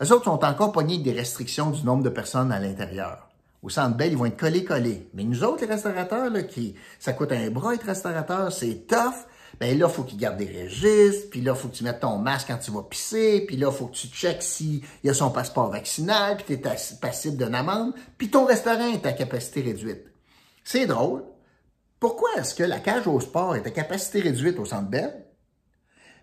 eux 0.02 0.12
autres 0.12 0.24
sont 0.24 0.44
encore 0.44 0.72
pognés 0.72 0.94
avec 0.94 1.04
des 1.04 1.12
restrictions 1.12 1.70
du 1.70 1.84
nombre 1.84 2.02
de 2.02 2.08
personnes 2.08 2.52
à 2.52 2.58
l'intérieur. 2.58 3.28
Au 3.62 3.68
Centre 3.68 3.96
Bell, 3.96 4.12
ils 4.12 4.18
vont 4.18 4.26
être 4.26 4.36
collés-collés. 4.36 5.08
Mais 5.14 5.24
nous 5.24 5.42
autres, 5.42 5.62
les 5.62 5.72
restaurateurs, 5.72 6.30
là, 6.30 6.42
qui, 6.42 6.74
ça 6.98 7.12
coûte 7.12 7.32
un 7.32 7.50
bras 7.50 7.74
être 7.74 7.86
restaurateur, 7.86 8.52
c'est 8.52 8.86
tough. 8.86 9.26
Ben 9.60 9.78
là, 9.78 9.86
il 9.88 9.92
faut 9.92 10.02
qu'ils 10.02 10.18
gardent 10.18 10.36
des 10.36 10.64
registres, 10.64 11.30
puis 11.30 11.40
là, 11.40 11.52
il 11.54 11.58
faut 11.58 11.68
que 11.68 11.74
tu 11.74 11.84
mettes 11.84 12.00
ton 12.00 12.18
masque 12.18 12.48
quand 12.48 12.58
tu 12.58 12.70
vas 12.70 12.82
pisser, 12.82 13.44
puis 13.46 13.56
là, 13.56 13.68
il 13.70 13.76
faut 13.76 13.86
que 13.86 13.96
tu 13.96 14.08
checkes 14.08 14.42
s'il 14.42 14.82
y 15.02 15.08
a 15.08 15.14
son 15.14 15.30
passeport 15.30 15.70
vaccinal, 15.70 16.36
puis 16.36 16.44
tu 16.44 16.52
es 16.52 16.96
passible 17.00 17.36
d'une 17.36 17.54
amende, 17.54 17.94
puis 18.18 18.30
ton 18.30 18.44
restaurant 18.44 18.92
est 18.92 19.06
à 19.06 19.12
capacité 19.12 19.62
réduite. 19.62 20.04
C'est 20.64 20.86
drôle. 20.86 21.24
Pourquoi 21.98 22.28
est-ce 22.36 22.54
que 22.54 22.64
la 22.64 22.80
cage 22.80 23.06
au 23.06 23.18
sport 23.20 23.56
est 23.56 23.66
à 23.66 23.70
capacité 23.70 24.20
réduite 24.20 24.58
au 24.58 24.66
Centre 24.66 24.90
Bell, 24.90 25.24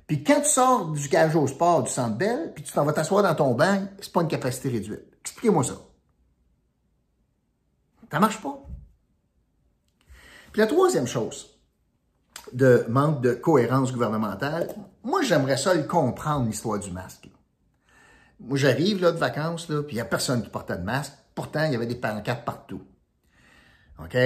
puis 0.06 0.24
quand 0.24 0.42
tu 0.42 0.50
sors 0.50 0.92
du 0.92 1.10
cage 1.10 1.36
au 1.36 1.48
sport 1.48 1.84
du 1.84 1.90
Centre 1.90 2.18
Bell, 2.18 2.52
puis 2.54 2.64
tu 2.64 2.74
t'en 2.74 2.84
vas 2.84 2.94
t'asseoir 2.94 3.24
dans 3.24 3.36
ton 3.36 3.54
banc, 3.54 3.88
c'est 4.00 4.12
pas 4.12 4.22
une 4.22 4.28
capacité 4.28 4.70
réduite. 4.70 5.02
Expliquez-moi 5.22 5.64
ça. 5.64 5.78
Ça 8.12 8.20
marche 8.20 8.40
pas. 8.42 8.64
Puis 10.52 10.60
la 10.60 10.68
troisième 10.68 11.08
chose 11.08 11.53
de 12.54 12.86
manque 12.88 13.22
de 13.22 13.34
cohérence 13.34 13.92
gouvernementale, 13.92 14.74
moi 15.04 15.22
j'aimerais 15.22 15.58
ça 15.58 15.74
le 15.74 15.84
comprendre, 15.84 16.46
l'histoire 16.46 16.80
du 16.80 16.92
masque. 16.92 17.30
Moi 18.40 18.58
j'arrive 18.58 19.02
là 19.02 19.12
de 19.12 19.18
vacances, 19.18 19.70
là, 19.70 19.84
puis 19.84 19.94
il 19.94 19.96
n'y 19.96 20.02
a 20.02 20.06
personne 20.06 20.44
qui 20.44 20.50
portait 20.50 20.78
de 20.78 20.84
masque. 20.84 21.14
Pourtant, 21.36 21.66
il 21.66 21.74
y 21.74 21.76
avait 21.76 21.88
des 21.88 21.96
pancartes 21.96 22.46
partout. 22.46 22.82
OK? 24.00 24.18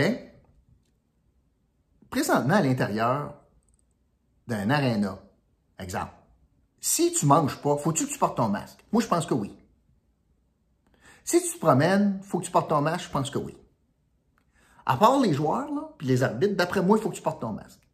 Présentement, 2.10 2.56
à 2.56 2.62
l'intérieur 2.62 3.34
d'un 4.48 4.70
aréna, 4.70 5.20
Exemple. 5.80 6.14
Si 6.80 7.12
tu 7.14 7.26
manges 7.26 7.58
pas, 7.58 7.78
faut-tu 7.78 8.08
que 8.08 8.12
tu 8.12 8.18
portes 8.18 8.38
ton 8.38 8.50
masque? 8.50 8.84
Moi, 8.92 9.02
je 9.02 9.08
pense 9.08 9.26
que 9.26 9.34
oui. 9.34 9.56
Si 11.24 11.42
tu 11.42 11.54
te 11.54 11.60
promènes, 11.60 12.20
faut 12.24 12.40
que 12.40 12.46
tu 12.46 12.52
portes 12.52 12.70
ton 12.70 12.82
masque, 12.82 13.06
je 13.06 13.12
pense 13.12 13.30
que 13.30 13.38
oui. 13.38 13.56
À 14.86 14.98
part 14.98 15.20
les 15.20 15.34
joueurs, 15.34 15.70
puis 15.98 16.08
les 16.08 16.24
arbitres, 16.24 16.56
d'après 16.56 16.82
moi, 16.82 16.98
il 16.98 17.02
faut 17.02 17.10
que 17.10 17.16
tu 17.16 17.22
portes 17.22 17.42
ton 17.42 17.52
masque. 17.52 17.87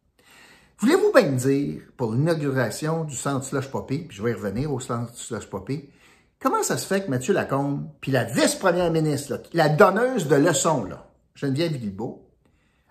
Voulez-vous 0.84 1.12
bien 1.14 1.30
me 1.30 1.38
dire, 1.38 1.80
pour 1.96 2.12
l'inauguration 2.12 3.04
du 3.04 3.16
centre 3.16 3.46
Slush 3.46 3.70
Poppy, 3.70 4.00
puis 4.00 4.18
je 4.18 4.22
vais 4.22 4.32
y 4.32 4.34
revenir 4.34 4.70
au 4.70 4.80
centre 4.80 5.16
Slush 5.16 5.46
Poppy, 5.46 5.88
comment 6.38 6.62
ça 6.62 6.76
se 6.76 6.86
fait 6.86 7.02
que 7.02 7.10
Mathieu 7.10 7.32
Lacombe, 7.32 7.88
puis 8.02 8.12
la 8.12 8.24
vice-première 8.24 8.90
ministre, 8.90 9.40
la 9.54 9.70
donneuse 9.70 10.28
de 10.28 10.36
leçons, 10.36 10.84
là, 10.84 11.08
Geneviève 11.36 11.72
Guilbeault, 11.78 12.28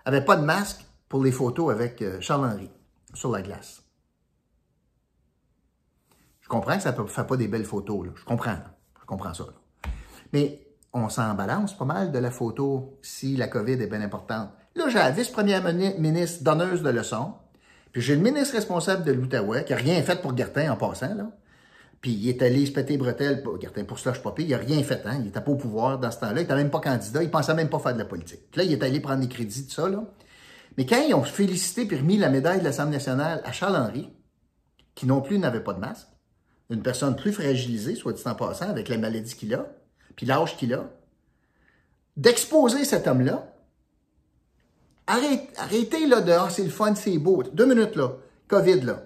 avait 0.04 0.24
pas 0.24 0.34
de 0.34 0.44
masque 0.44 0.84
pour 1.08 1.22
les 1.22 1.30
photos 1.30 1.70
avec 1.70 2.02
euh, 2.02 2.20
Charles-Henri 2.20 2.68
sur 3.14 3.30
la 3.30 3.42
glace? 3.42 3.84
Je 6.40 6.48
comprends 6.48 6.76
que 6.76 6.82
ça 6.82 6.90
ne 6.90 7.06
fait 7.06 7.26
pas 7.28 7.36
des 7.36 7.46
belles 7.46 7.64
photos, 7.64 8.06
là. 8.06 8.12
je 8.16 8.24
comprends, 8.24 8.58
je 9.00 9.06
comprends 9.06 9.34
ça. 9.34 9.44
Mais 10.32 10.66
on 10.92 11.08
s'en 11.08 11.32
balance 11.34 11.78
pas 11.78 11.84
mal 11.84 12.10
de 12.10 12.18
la 12.18 12.32
photo 12.32 12.98
si 13.02 13.36
la 13.36 13.46
COVID 13.46 13.74
est 13.74 13.86
bien 13.86 14.00
importante. 14.00 14.50
Là, 14.74 14.88
j'ai 14.88 14.98
la 14.98 15.12
vice-première 15.12 15.62
ministre 16.00 16.42
donneuse 16.42 16.82
de 16.82 16.90
leçons, 16.90 17.34
puis 17.94 18.02
j'ai 18.02 18.16
le 18.16 18.20
ministre 18.20 18.56
responsable 18.56 19.04
de 19.04 19.12
l'Outaouais 19.12 19.64
qui 19.64 19.72
n'a 19.72 19.78
rien 19.78 20.02
fait 20.02 20.20
pour 20.20 20.36
Gertin 20.36 20.70
en 20.72 20.76
passant, 20.76 21.14
là. 21.14 21.30
Puis 22.00 22.10
il 22.10 22.28
est 22.28 22.42
allé 22.42 22.66
se 22.66 22.72
péter 22.72 22.98
bretelles, 22.98 23.42
pour 23.42 23.58
Gertin, 23.58 23.84
pour 23.84 24.00
cela, 24.00 24.14
je 24.14 24.20
pas 24.20 24.34
il 24.36 24.48
n'a 24.48 24.58
rien 24.58 24.82
fait, 24.82 25.00
hein. 25.06 25.14
Il 25.20 25.26
n'était 25.26 25.40
pas 25.40 25.52
au 25.52 25.56
pouvoir 25.56 26.00
dans 26.00 26.10
ce 26.10 26.18
temps-là, 26.18 26.40
il 26.40 26.42
n'était 26.42 26.56
même 26.56 26.70
pas 26.70 26.80
candidat, 26.80 27.22
il 27.22 27.30
pensait 27.30 27.54
même 27.54 27.70
pas 27.70 27.78
faire 27.78 27.94
de 27.94 28.00
la 28.00 28.04
politique. 28.04 28.40
Puis 28.50 28.58
là, 28.58 28.64
il 28.64 28.72
est 28.72 28.82
allé 28.82 28.98
prendre 28.98 29.22
les 29.22 29.28
crédits 29.28 29.64
de 29.66 29.70
ça, 29.70 29.88
là. 29.88 30.04
Mais 30.76 30.86
quand 30.86 31.00
ils 31.06 31.14
ont 31.14 31.22
félicité 31.22 31.88
et 31.88 31.96
remis 31.96 32.18
la 32.18 32.30
médaille 32.30 32.58
de 32.58 32.64
l'Assemblée 32.64 32.96
nationale 32.96 33.40
à 33.44 33.52
Charles-Henri, 33.52 34.10
qui 34.96 35.06
non 35.06 35.20
plus 35.20 35.38
n'avait 35.38 35.62
pas 35.62 35.72
de 35.72 35.78
masque, 35.78 36.08
une 36.70 36.82
personne 36.82 37.14
plus 37.14 37.32
fragilisée, 37.32 37.94
soit 37.94 38.12
dit 38.12 38.22
en 38.26 38.34
passant, 38.34 38.68
avec 38.68 38.88
la 38.88 38.98
maladie 38.98 39.36
qu'il 39.36 39.54
a, 39.54 39.66
puis 40.16 40.26
l'âge 40.26 40.56
qu'il 40.56 40.74
a, 40.74 40.90
d'exposer 42.16 42.84
cet 42.84 43.06
homme-là. 43.06 43.53
Arrêtez, 45.06 46.06
là 46.06 46.20
de 46.20 46.32
ah, 46.32 46.48
c'est 46.50 46.64
le 46.64 46.70
fun, 46.70 46.94
c'est 46.94 47.18
beau. 47.18 47.42
Deux 47.42 47.66
minutes 47.66 47.96
là, 47.96 48.16
COVID 48.48 48.80
là. 48.80 49.02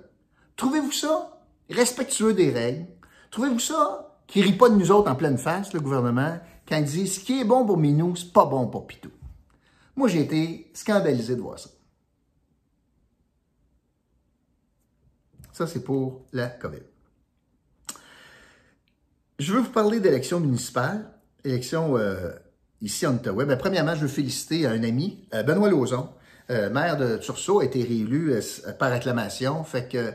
Trouvez-vous 0.57 0.93
ça 0.93 1.41
respectueux 1.71 2.35
des 2.35 2.51
règles? 2.51 2.87
Trouvez-vous 3.31 3.59
ça 3.59 4.17
qui 4.27 4.43
rit 4.43 4.57
pas 4.57 4.69
de 4.69 4.77
nous 4.77 4.91
autres 4.91 5.11
en 5.11 5.17
pleine 5.17 5.39
face, 5.39 5.73
le 5.73 5.81
gouvernement, 5.81 6.39
quand 6.69 6.77
il 6.77 6.85
dit 6.85 7.09
ce 7.09 7.21
qui 7.21 7.41
est 7.41 7.45
bon 7.45 7.65
pour 7.65 7.79
Minou, 7.79 8.15
c'est 8.15 8.33
pas 8.33 8.45
bon 8.45 8.67
pour 8.69 8.87
Pitou? 8.87 9.11
Moi, 9.97 10.09
j'ai 10.09 10.21
été 10.21 10.71
scandalisé 10.75 11.35
de 11.35 11.41
voir 11.41 11.59
ça. 11.59 11.71
Ça, 15.53 15.67
c'est 15.67 15.83
pour 15.83 16.27
la 16.33 16.49
COVID. 16.49 16.83
Je 19.41 19.53
veux 19.53 19.61
vous 19.61 19.71
parler 19.71 19.99
d'élections 19.99 20.39
municipales, 20.39 21.11
élections 21.43 21.97
euh, 21.97 22.31
ici 22.81 23.07
en 23.07 23.17
Ottawa. 23.17 23.45
Ben, 23.45 23.57
premièrement, 23.57 23.95
je 23.95 24.03
veux 24.03 24.09
féliciter 24.09 24.67
un 24.67 24.83
ami, 24.83 25.27
euh, 25.35 25.43
Benoît 25.43 25.69
Lauzon, 25.69 26.09
euh, 26.51 26.71
maire 26.71 26.97
de 26.97 27.17
Tursault, 27.19 27.61
a 27.61 27.65
été 27.65 27.83
réélu 27.83 28.35
par 28.79 28.93
acclamation. 28.93 29.63
Fait 29.65 29.89
que 29.89 30.13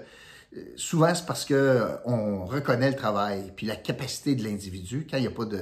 souvent, 0.76 1.14
c'est 1.14 1.26
parce 1.26 1.46
qu'on 1.46 2.46
reconnaît 2.46 2.90
le 2.90 2.96
travail 2.96 3.52
puis 3.56 3.66
la 3.66 3.76
capacité 3.76 4.36
de 4.36 4.44
l'individu 4.44 5.08
quand 5.10 5.18
il 5.18 5.22
n'y 5.22 5.28
a 5.28 5.32
pas 5.32 5.46
de 5.46 5.62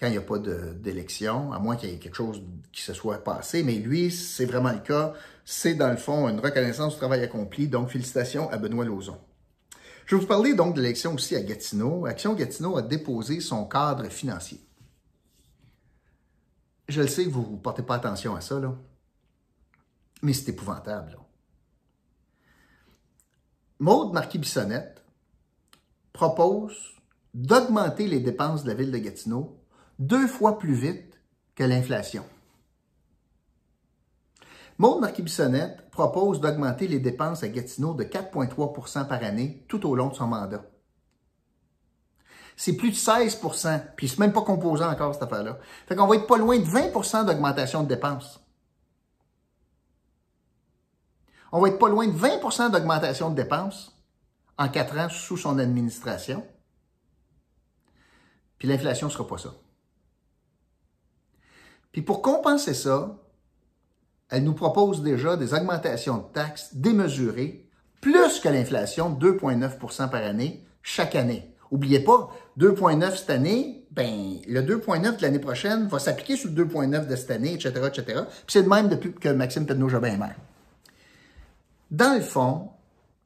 quand 0.00 0.06
il 0.06 0.12
n'y 0.12 0.18
a 0.18 0.22
pas 0.22 0.38
d'élection, 0.38 1.52
à 1.52 1.58
moins 1.58 1.74
qu'il 1.74 1.90
y 1.90 1.92
ait 1.92 1.98
quelque 1.98 2.14
chose 2.14 2.40
qui 2.72 2.82
se 2.82 2.92
soit 2.92 3.24
passé. 3.24 3.64
Mais 3.64 3.74
lui, 3.74 4.12
c'est 4.12 4.44
vraiment 4.44 4.70
le 4.70 4.78
cas. 4.78 5.12
C'est 5.44 5.74
dans 5.74 5.90
le 5.90 5.96
fond 5.96 6.28
une 6.28 6.38
reconnaissance 6.38 6.92
du 6.92 6.98
travail 6.98 7.22
accompli. 7.24 7.66
Donc, 7.66 7.90
félicitations 7.90 8.48
à 8.50 8.58
Benoît 8.58 8.84
Lauzon. 8.84 9.18
Je 10.06 10.14
vais 10.14 10.20
vous 10.20 10.28
parler 10.28 10.54
donc 10.54 10.76
de 10.76 10.80
l'élection 10.80 11.14
aussi 11.14 11.34
à 11.34 11.40
Gatineau. 11.40 12.06
Action 12.06 12.34
Gatineau 12.34 12.76
a 12.76 12.82
déposé 12.82 13.40
son 13.40 13.64
cadre 13.64 14.04
financier. 14.04 14.60
Je 16.88 17.02
le 17.02 17.08
sais 17.08 17.24
que 17.24 17.30
vous 17.30 17.46
ne 17.52 17.56
portez 17.58 17.82
pas 17.82 17.96
attention 17.96 18.34
à 18.34 18.40
ça, 18.40 18.58
là. 18.58 18.74
mais 20.22 20.32
c'est 20.32 20.50
épouvantable. 20.50 21.18
Maude 23.78 24.12
Marquis-Bissonnette 24.12 25.02
propose 26.12 26.74
d'augmenter 27.34 28.08
les 28.08 28.20
dépenses 28.20 28.64
de 28.64 28.68
la 28.68 28.74
ville 28.74 28.90
de 28.90 28.98
Gatineau 28.98 29.62
deux 29.98 30.26
fois 30.26 30.58
plus 30.58 30.74
vite 30.74 31.20
que 31.54 31.62
l'inflation. 31.62 32.24
Maude 34.78 35.00
Marquis-Bissonnette 35.00 35.90
propose 35.90 36.40
d'augmenter 36.40 36.88
les 36.88 37.00
dépenses 37.00 37.42
à 37.42 37.48
Gatineau 37.48 37.94
de 37.94 38.04
4,3% 38.04 39.06
par 39.06 39.22
année 39.22 39.64
tout 39.68 39.86
au 39.86 39.94
long 39.94 40.08
de 40.08 40.14
son 40.14 40.28
mandat. 40.28 40.64
C'est 42.60 42.72
plus 42.72 42.90
de 42.90 42.96
16% 42.96 43.80
puis 43.94 44.08
c'est 44.08 44.18
même 44.18 44.32
pas 44.32 44.42
composé 44.42 44.82
encore 44.82 45.14
cette 45.14 45.22
affaire-là. 45.22 45.58
Fait 45.86 45.94
qu'on 45.94 46.08
va 46.08 46.16
être 46.16 46.26
pas 46.26 46.36
loin 46.36 46.58
de 46.58 46.64
20% 46.64 47.24
d'augmentation 47.24 47.84
de 47.84 47.88
dépenses. 47.88 48.40
On 51.52 51.60
va 51.60 51.68
être 51.68 51.78
pas 51.78 51.88
loin 51.88 52.08
de 52.08 52.18
20% 52.18 52.72
d'augmentation 52.72 53.30
de 53.30 53.36
dépenses 53.36 53.96
en 54.58 54.68
quatre 54.68 54.98
ans 54.98 55.08
sous 55.08 55.36
son 55.36 55.60
administration. 55.60 56.44
Puis 58.58 58.66
l'inflation 58.66 59.06
ne 59.06 59.12
sera 59.12 59.24
pas 59.24 59.38
ça. 59.38 59.54
Puis 61.92 62.02
pour 62.02 62.22
compenser 62.22 62.74
ça, 62.74 63.16
elle 64.30 64.42
nous 64.42 64.54
propose 64.54 65.04
déjà 65.04 65.36
des 65.36 65.54
augmentations 65.54 66.18
de 66.18 66.32
taxes 66.32 66.74
démesurées, 66.74 67.70
plus 68.00 68.40
que 68.40 68.48
l'inflation, 68.48 69.14
2,9% 69.14 70.10
par 70.10 70.24
année, 70.24 70.66
chaque 70.82 71.14
année. 71.14 71.54
Oubliez 71.70 72.00
pas, 72.00 72.30
2,9 72.58 73.16
cette 73.16 73.30
année, 73.30 73.84
ben, 73.90 74.36
le 74.46 74.62
2,9 74.62 75.16
de 75.16 75.22
l'année 75.22 75.38
prochaine 75.38 75.86
va 75.88 75.98
s'appliquer 75.98 76.36
sur 76.36 76.50
le 76.50 76.64
2,9 76.64 77.06
de 77.06 77.16
cette 77.16 77.30
année, 77.30 77.54
etc., 77.54 77.72
etc. 77.86 78.22
Puis 78.24 78.46
c'est 78.48 78.62
de 78.62 78.68
même 78.68 78.88
depuis 78.88 79.12
que 79.12 79.28
Maxime 79.28 79.66
Pedneau-Jobin. 79.66 80.18
Dans 81.90 82.14
le 82.14 82.20
fond, 82.20 82.70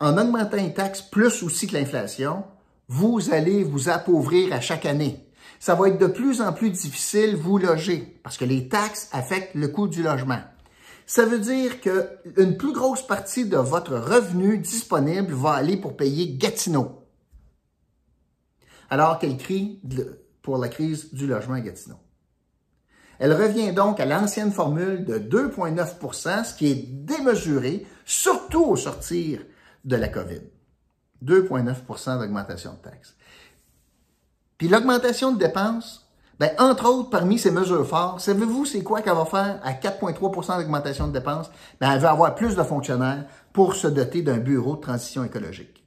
en 0.01 0.19
augmentant 0.19 0.57
les 0.57 0.73
taxes 0.73 1.03
plus 1.03 1.43
aussi 1.43 1.67
que 1.67 1.75
l'inflation, 1.75 2.45
vous 2.89 3.33
allez 3.33 3.63
vous 3.63 3.89
appauvrir 3.89 4.53
à 4.53 4.61
chaque 4.61 4.87
année. 4.87 5.27
Ça 5.61 5.75
va 5.75 5.89
être 5.89 5.99
de 5.99 6.07
plus 6.07 6.41
en 6.41 6.53
plus 6.53 6.71
difficile 6.71 7.37
vous 7.37 7.59
loger 7.59 8.19
parce 8.23 8.37
que 8.37 8.45
les 8.45 8.69
taxes 8.69 9.09
affectent 9.13 9.55
le 9.55 9.69
coût 9.69 9.87
du 9.87 10.03
logement 10.03 10.41
ça 11.07 11.27
veut 11.27 11.39
dire 11.39 11.81
qu'une 11.81 12.57
plus 12.57 12.73
grosse 12.73 13.07
partie 13.07 13.45
de 13.45 13.57
votre 13.57 13.97
revenu 13.97 14.59
disponible 14.59 15.35
va 15.35 15.53
aller 15.53 15.77
pour 15.77 15.97
payer 15.97 16.37
Gatineau. 16.39 17.02
Alors 18.93 19.19
qu'elle 19.19 19.39
crie 19.39 19.81
pour 20.43 20.59
la 20.59 20.69
crise 20.69 21.15
du 21.15 21.27
logement 21.27 21.55
à 21.55 21.61
Gatineau. 21.61 21.97
Elle 23.19 23.33
revient 23.33 23.73
donc 23.73 23.99
à 24.01 24.05
l'ancienne 24.05 24.53
formule 24.53 25.07
de 25.07 25.19
2,9% 25.19 26.45
ce 26.45 26.55
qui 26.55 26.67
est 26.67 26.87
démesuré, 26.91 27.87
surtout 28.05 28.63
au 28.67 28.77
sortir 28.77 29.41
de 29.87 29.97
la 29.97 30.09
COVID. 30.09 30.43
2,9% 31.25 32.19
d'augmentation 32.19 32.73
de 32.73 32.91
taxes. 32.91 33.17
Puis 34.59 34.69
l'augmentation 34.69 35.33
de 35.33 35.39
dépenses, 35.39 36.07
ben, 36.39 36.51
entre 36.59 36.85
autres, 36.85 37.09
parmi 37.09 37.39
ces 37.39 37.51
mesures 37.51 37.89
fortes, 37.89 38.21
savez-vous 38.21 38.67
c'est 38.67 38.83
quoi 38.83 39.01
qu'elle 39.01 39.15
va 39.15 39.25
faire 39.25 39.59
à 39.65 39.73
4,3% 39.73 40.59
d'augmentation 40.59 41.09
de 41.09 41.15
dépenses? 41.15 41.51
Ben, 41.81 41.93
elle 41.93 42.01
va 42.01 42.11
avoir 42.11 42.35
plus 42.35 42.57
de 42.57 42.63
fonctionnaires 42.63 43.25
pour 43.55 43.75
se 43.75 43.87
doter 43.87 44.21
d'un 44.21 44.37
bureau 44.37 44.77
de 44.77 44.83
transition 44.83 45.25
écologique. 45.25 45.82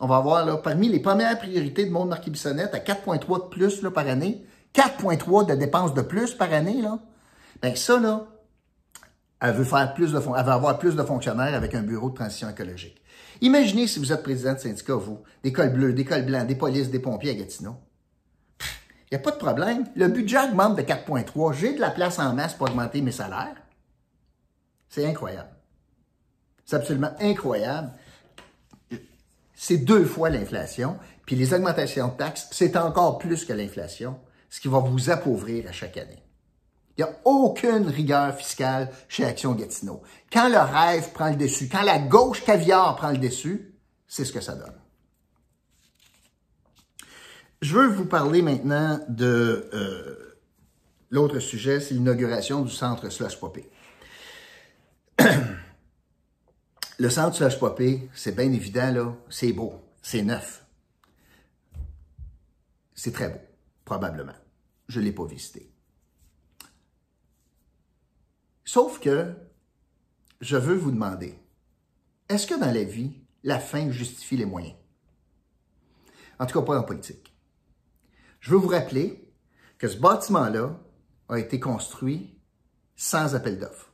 On 0.00 0.06
va 0.06 0.16
avoir, 0.16 0.44
là, 0.44 0.56
parmi 0.56 0.88
les 0.88 1.00
premières 1.00 1.38
priorités 1.38 1.86
de 1.86 1.90
Monde 1.90 2.08
Marquis 2.08 2.30
Bissonnette, 2.30 2.74
à 2.74 2.78
4,3 2.78 3.44
de 3.44 3.48
plus 3.48 3.82
là, 3.82 3.90
par 3.90 4.06
année, 4.08 4.44
4,3 4.74 5.46
de 5.46 5.54
dépenses 5.54 5.94
de 5.94 6.02
plus 6.02 6.34
par 6.34 6.52
année, 6.52 6.82
là, 6.82 6.98
ben 7.62 7.76
ça, 7.76 7.98
là, 7.98 8.26
elle 9.40 9.54
veut 9.54 9.64
faire 9.64 9.94
plus 9.94 10.12
de 10.12 10.18
avoir 10.18 10.78
plus 10.78 10.96
de 10.96 11.02
fonctionnaires 11.02 11.54
avec 11.54 11.74
un 11.74 11.82
bureau 11.82 12.10
de 12.10 12.14
transition 12.14 12.48
écologique. 12.48 13.00
Imaginez 13.40 13.86
si 13.86 13.98
vous 13.98 14.12
êtes 14.12 14.22
président 14.22 14.54
de 14.54 14.58
syndicat, 14.58 14.94
vous, 14.94 15.22
des 15.42 15.52
cols 15.52 15.72
bleus, 15.72 15.92
des 15.92 16.04
des 16.44 16.54
polices, 16.54 16.90
des 16.90 16.98
pompiers 16.98 17.32
à 17.32 17.34
Gatineau. 17.34 17.76
Il 19.10 19.16
n'y 19.16 19.16
a 19.16 19.22
pas 19.22 19.32
de 19.32 19.36
problème. 19.36 19.84
Le 19.96 20.08
budget 20.08 20.38
augmente 20.38 20.76
de 20.76 20.82
4,3. 20.82 21.52
J'ai 21.52 21.74
de 21.74 21.80
la 21.80 21.90
place 21.90 22.18
en 22.18 22.32
masse 22.32 22.54
pour 22.54 22.68
augmenter 22.68 23.00
mes 23.02 23.12
salaires. 23.12 23.56
C'est 24.88 25.06
incroyable. 25.06 25.50
C'est 26.64 26.76
absolument 26.76 27.12
incroyable. 27.20 27.92
C'est 29.54 29.78
deux 29.78 30.04
fois 30.04 30.30
l'inflation. 30.30 30.98
Puis 31.26 31.36
les 31.36 31.54
augmentations 31.54 32.08
de 32.08 32.16
taxes, 32.16 32.48
c'est 32.50 32.76
encore 32.76 33.18
plus 33.18 33.44
que 33.44 33.52
l'inflation, 33.52 34.18
ce 34.50 34.60
qui 34.60 34.68
va 34.68 34.78
vous 34.78 35.10
appauvrir 35.10 35.68
à 35.68 35.72
chaque 35.72 35.96
année. 35.96 36.22
Il 36.96 37.04
n'y 37.04 37.10
a 37.10 37.16
aucune 37.24 37.88
rigueur 37.88 38.36
fiscale 38.36 38.90
chez 39.08 39.24
Action 39.24 39.52
Gatineau. 39.52 40.02
Quand 40.32 40.48
le 40.48 40.58
rêve 40.58 41.12
prend 41.12 41.30
le 41.30 41.36
dessus, 41.36 41.68
quand 41.68 41.82
la 41.82 41.98
gauche 41.98 42.44
caviar 42.44 42.94
prend 42.96 43.10
le 43.10 43.18
dessus, 43.18 43.74
c'est 44.06 44.24
ce 44.24 44.32
que 44.32 44.40
ça 44.40 44.54
donne. 44.54 44.74
Je 47.62 47.74
veux 47.74 47.88
vous 47.88 48.04
parler 48.04 48.42
maintenant 48.42 49.00
de 49.08 49.68
euh, 49.72 50.38
l'autre 51.10 51.38
sujet, 51.40 51.80
c'est 51.80 51.94
l'inauguration 51.94 52.60
du 52.60 52.70
centre 52.70 53.08
Slush 53.10 53.40
Poppy. 53.40 53.64
Le 56.98 57.10
centre 57.10 57.36
Slush 57.36 57.58
Poppy, 57.58 58.08
c'est 58.14 58.36
bien 58.36 58.52
évident, 58.52 58.92
là, 58.92 59.16
c'est 59.28 59.52
beau, 59.52 59.74
c'est 60.00 60.22
neuf. 60.22 60.64
C'est 62.94 63.12
très 63.12 63.28
beau. 63.28 63.40
Probablement. 63.84 64.34
Je 64.86 65.00
ne 65.00 65.04
l'ai 65.04 65.12
pas 65.12 65.26
visité. 65.26 65.72
Sauf 68.64 69.00
que 69.00 69.34
je 70.40 70.56
veux 70.56 70.76
vous 70.76 70.92
demander, 70.92 71.36
est-ce 72.28 72.46
que 72.46 72.58
dans 72.58 72.72
la 72.72 72.84
vie, 72.84 73.12
la 73.42 73.58
fin 73.58 73.90
justifie 73.90 74.36
les 74.36 74.46
moyens? 74.46 74.76
En 76.38 76.46
tout 76.46 76.58
cas, 76.58 76.64
pas 76.64 76.78
en 76.78 76.84
politique. 76.84 77.34
Je 78.38 78.50
veux 78.50 78.56
vous 78.56 78.68
rappeler 78.68 79.32
que 79.78 79.88
ce 79.88 79.98
bâtiment-là 79.98 80.78
a 81.28 81.38
été 81.38 81.58
construit 81.58 82.38
sans 82.94 83.34
appel 83.34 83.58
d'offres. 83.58 83.92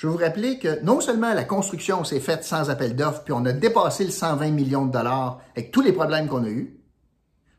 Je 0.00 0.06
veux 0.06 0.14
vous 0.14 0.18
rappeler 0.18 0.58
que 0.58 0.80
non 0.82 1.02
seulement 1.02 1.34
la 1.34 1.44
construction 1.44 2.04
s'est 2.04 2.20
faite 2.20 2.42
sans 2.42 2.70
appel 2.70 2.96
d'offres, 2.96 3.22
puis 3.22 3.34
on 3.34 3.44
a 3.44 3.52
dépassé 3.52 4.02
le 4.02 4.10
120 4.10 4.50
millions 4.50 4.86
de 4.86 4.92
dollars 4.92 5.42
avec 5.54 5.72
tous 5.72 5.82
les 5.82 5.92
problèmes 5.92 6.26
qu'on 6.26 6.44
a 6.44 6.48
eus, 6.48 6.80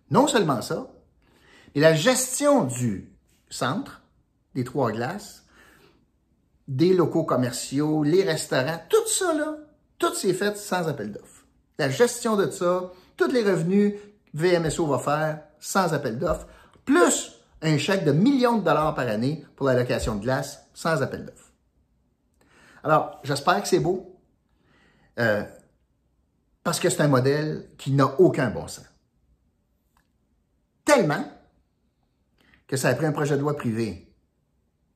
non 0.10 0.26
seulement 0.26 0.64
ça, 0.64 0.88
mais 1.76 1.82
la 1.82 1.94
gestion 1.94 2.64
du 2.64 3.14
centre, 3.52 4.02
des 4.56 4.64
Trois 4.64 4.92
Glaces, 4.92 5.46
des 6.68 6.96
locaux 6.96 7.26
commerciaux, 7.26 8.02
les 8.02 8.24
restaurants, 8.24 8.82
tout 8.90 9.08
ça, 9.08 9.36
là, 9.36 9.58
tout 10.00 10.16
s'est 10.16 10.34
fait 10.34 10.58
sans 10.58 10.88
appel 10.88 11.12
d'offres. 11.12 11.46
La 11.78 11.92
gestion 11.92 12.38
de 12.38 12.50
ça, 12.50 12.92
tous 13.18 13.32
les 13.32 13.44
revenus 13.44 13.94
VMSO 14.34 14.88
va 14.88 14.98
faire 14.98 15.42
sans 15.60 15.94
appel 15.94 16.18
d'offres, 16.18 16.48
plus 16.86 17.34
un 17.62 17.78
chèque 17.78 18.04
de 18.04 18.12
millions 18.12 18.58
de 18.58 18.64
dollars 18.64 18.96
par 18.96 19.08
année 19.08 19.46
pour 19.56 19.68
la 19.68 19.76
location 19.76 20.16
de 20.16 20.22
glace 20.22 20.66
sans 20.74 21.04
appel 21.04 21.24
d'offres. 21.24 21.51
Alors, 22.84 23.20
j'espère 23.24 23.62
que 23.62 23.68
c'est 23.68 23.80
beau, 23.80 24.20
euh, 25.20 25.44
parce 26.64 26.80
que 26.80 26.90
c'est 26.90 27.02
un 27.02 27.08
modèle 27.08 27.68
qui 27.78 27.92
n'a 27.92 28.20
aucun 28.20 28.50
bon 28.50 28.68
sens. 28.68 28.86
Tellement 30.86 31.24
que 32.68 32.78
ça 32.78 32.90
a 32.90 32.96
pris 32.96 33.06
un 33.06 33.12
projet 33.12 33.36
de 33.36 33.42
loi 33.42 33.56
privé 33.56 34.14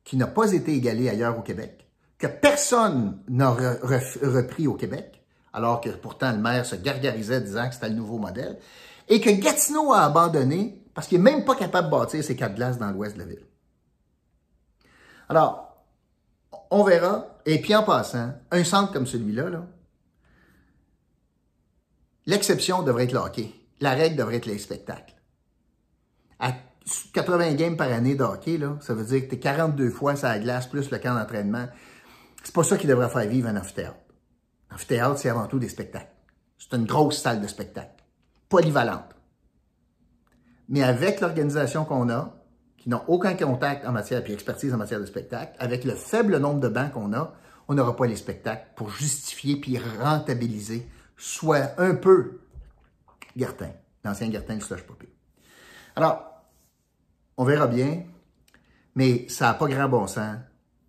qui 0.03 0.17
n'a 0.17 0.27
pas 0.27 0.51
été 0.51 0.73
égalé 0.73 1.09
ailleurs 1.09 1.37
au 1.37 1.41
Québec, 1.41 1.87
que 2.17 2.27
personne 2.27 3.21
n'a 3.27 3.49
repris 3.49 4.67
au 4.67 4.75
Québec, 4.75 5.23
alors 5.51 5.81
que 5.81 5.89
pourtant 5.89 6.31
le 6.31 6.37
maire 6.37 6.65
se 6.65 6.75
gargarisait 6.75 7.41
disant 7.41 7.67
que 7.67 7.73
c'était 7.73 7.89
le 7.89 7.95
nouveau 7.95 8.17
modèle, 8.17 8.59
et 9.07 9.19
que 9.19 9.29
Gatineau 9.29 9.93
a 9.93 10.01
abandonné 10.01 10.81
parce 10.93 11.07
qu'il 11.07 11.21
n'est 11.21 11.31
même 11.31 11.45
pas 11.45 11.55
capable 11.55 11.87
de 11.87 11.91
bâtir 11.91 12.23
ses 12.23 12.35
quatre 12.35 12.55
glaces 12.55 12.77
dans 12.77 12.89
l'ouest 12.89 13.15
de 13.15 13.19
la 13.19 13.25
ville. 13.25 13.45
Alors, 15.27 15.64
on 16.71 16.83
verra. 16.83 17.27
Et 17.45 17.61
puis 17.61 17.75
en 17.75 17.83
passant, 17.83 18.33
un 18.51 18.63
centre 18.63 18.91
comme 18.91 19.05
celui-là, 19.05 19.49
-là, 19.49 19.65
l'exception 22.25 22.83
devrait 22.83 23.05
être 23.05 23.13
le 23.13 23.19
hockey. 23.19 23.51
La 23.81 23.91
règle 23.91 24.15
devrait 24.15 24.37
être 24.37 24.45
les 24.45 24.57
spectacles. 24.57 25.13
À 26.39 26.53
80 27.13 27.53
games 27.53 27.77
par 27.77 27.91
année 27.91 28.15
de 28.15 28.23
hockey, 28.23 28.59
ça 28.81 28.93
veut 28.93 29.05
dire 29.05 29.23
que 29.23 29.29
tu 29.29 29.35
es 29.35 29.39
42 29.39 29.89
fois 29.89 30.15
sur 30.15 30.27
la 30.27 30.39
glace 30.39 30.67
plus 30.67 30.91
le 30.91 30.97
camp 30.97 31.15
d'entraînement. 31.15 31.67
C'est 32.43 32.53
pas 32.53 32.63
ça 32.63 32.77
qui 32.77 32.87
devrait 32.87 33.09
faire 33.09 33.27
vivre 33.27 33.47
un 33.47 33.57
amphithéâtre. 33.57 33.97
Amphithéâtre, 34.71 35.17
c'est 35.17 35.29
avant 35.29 35.47
tout 35.47 35.59
des 35.59 35.69
spectacles. 35.69 36.13
C'est 36.57 36.75
une 36.75 36.85
grosse 36.85 37.21
salle 37.21 37.41
de 37.41 37.47
spectacle, 37.47 38.03
polyvalente. 38.49 39.15
Mais 40.69 40.83
avec 40.83 41.21
l'organisation 41.21 41.85
qu'on 41.85 42.09
a, 42.09 42.33
qui 42.85 42.89
n'ont 42.89 43.03
aucun 43.07 43.33
contact 43.33 43.83
en 43.87 43.91
matière, 43.91 44.23
puis 44.23 44.31
expertise 44.31 44.71
en 44.71 44.77
matière 44.77 44.99
de 44.99 45.07
spectacle, 45.07 45.55
avec 45.57 45.85
le 45.85 45.95
faible 45.95 46.37
nombre 46.37 46.59
de 46.59 46.67
bancs 46.67 46.91
qu'on 46.91 47.13
a, 47.13 47.33
on 47.67 47.73
n'aura 47.73 47.95
pas 47.95 48.05
les 48.05 48.15
spectacles 48.15 48.67
pour 48.75 48.91
justifier 48.91 49.55
puis 49.55 49.79
rentabiliser, 49.79 50.87
soit 51.17 51.71
un 51.79 51.95
peu 51.95 52.41
Gertin, 53.35 53.71
l'ancien 54.03 54.31
Gertin 54.31 54.53
du 54.57 54.61
slush 54.61 54.83
poppy. 54.83 55.07
Alors, 55.95 56.45
on 57.37 57.43
verra 57.43 57.65
bien, 57.65 58.03
mais 58.93 59.27
ça 59.29 59.45
n'a 59.47 59.55
pas 59.55 59.67
grand 59.67 59.89
bon 59.89 60.05
sens 60.05 60.37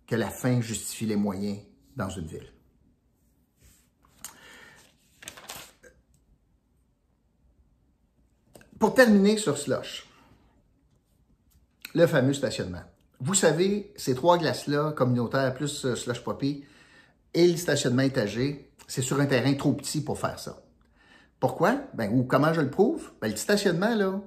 que 0.05 0.15
la 0.15 0.29
fin 0.29 0.61
justifie 0.61 1.07
les 1.07 1.15
moyens 1.15 1.57
dans 1.95 2.09
une 2.09 2.27
ville. 2.27 2.53
Pour 8.77 8.93
terminer 8.93 9.37
sur 9.37 9.57
Slush, 9.57 10.06
le 11.97 12.07
fameux 12.07 12.33
stationnement. 12.33 12.83
Vous 13.19 13.33
savez, 13.33 13.91
ces 13.95 14.13
trois 14.13 14.37
glaces-là, 14.37 14.91
communautaires 14.91 15.53
plus 15.55 15.85
euh, 15.85 15.95
Slush 15.95 16.23
Poppy, 16.23 16.63
et 17.33 17.47
le 17.47 17.57
stationnement 17.57 18.03
étagé, 18.03 18.71
c'est 18.87 19.01
sur 19.01 19.19
un 19.19 19.25
terrain 19.25 19.53
trop 19.55 19.73
petit 19.73 20.01
pour 20.01 20.19
faire 20.19 20.39
ça. 20.39 20.61
Pourquoi? 21.39 21.81
Ben, 21.95 22.11
ou 22.13 22.23
comment 22.23 22.53
je 22.53 22.61
le 22.61 22.69
prouve? 22.69 23.11
Ben, 23.19 23.29
le 23.29 23.35
stationnement, 23.35 23.95
là, 23.95 24.21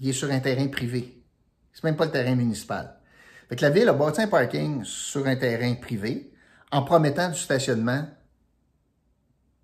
il 0.00 0.08
est 0.08 0.12
sur 0.12 0.30
un 0.30 0.40
terrain 0.40 0.66
privé. 0.66 1.22
C'est 1.72 1.84
même 1.84 1.96
pas 1.96 2.06
le 2.06 2.10
terrain 2.10 2.34
municipal. 2.34 2.98
Fait 3.48 3.56
que 3.56 3.62
la 3.62 3.70
ville 3.70 3.88
a 3.88 3.92
bâti 3.92 4.20
un 4.20 4.28
parking 4.28 4.82
sur 4.84 5.26
un 5.26 5.36
terrain 5.36 5.74
privé 5.74 6.32
en 6.72 6.82
promettant 6.82 7.30
du 7.30 7.38
stationnement 7.38 8.06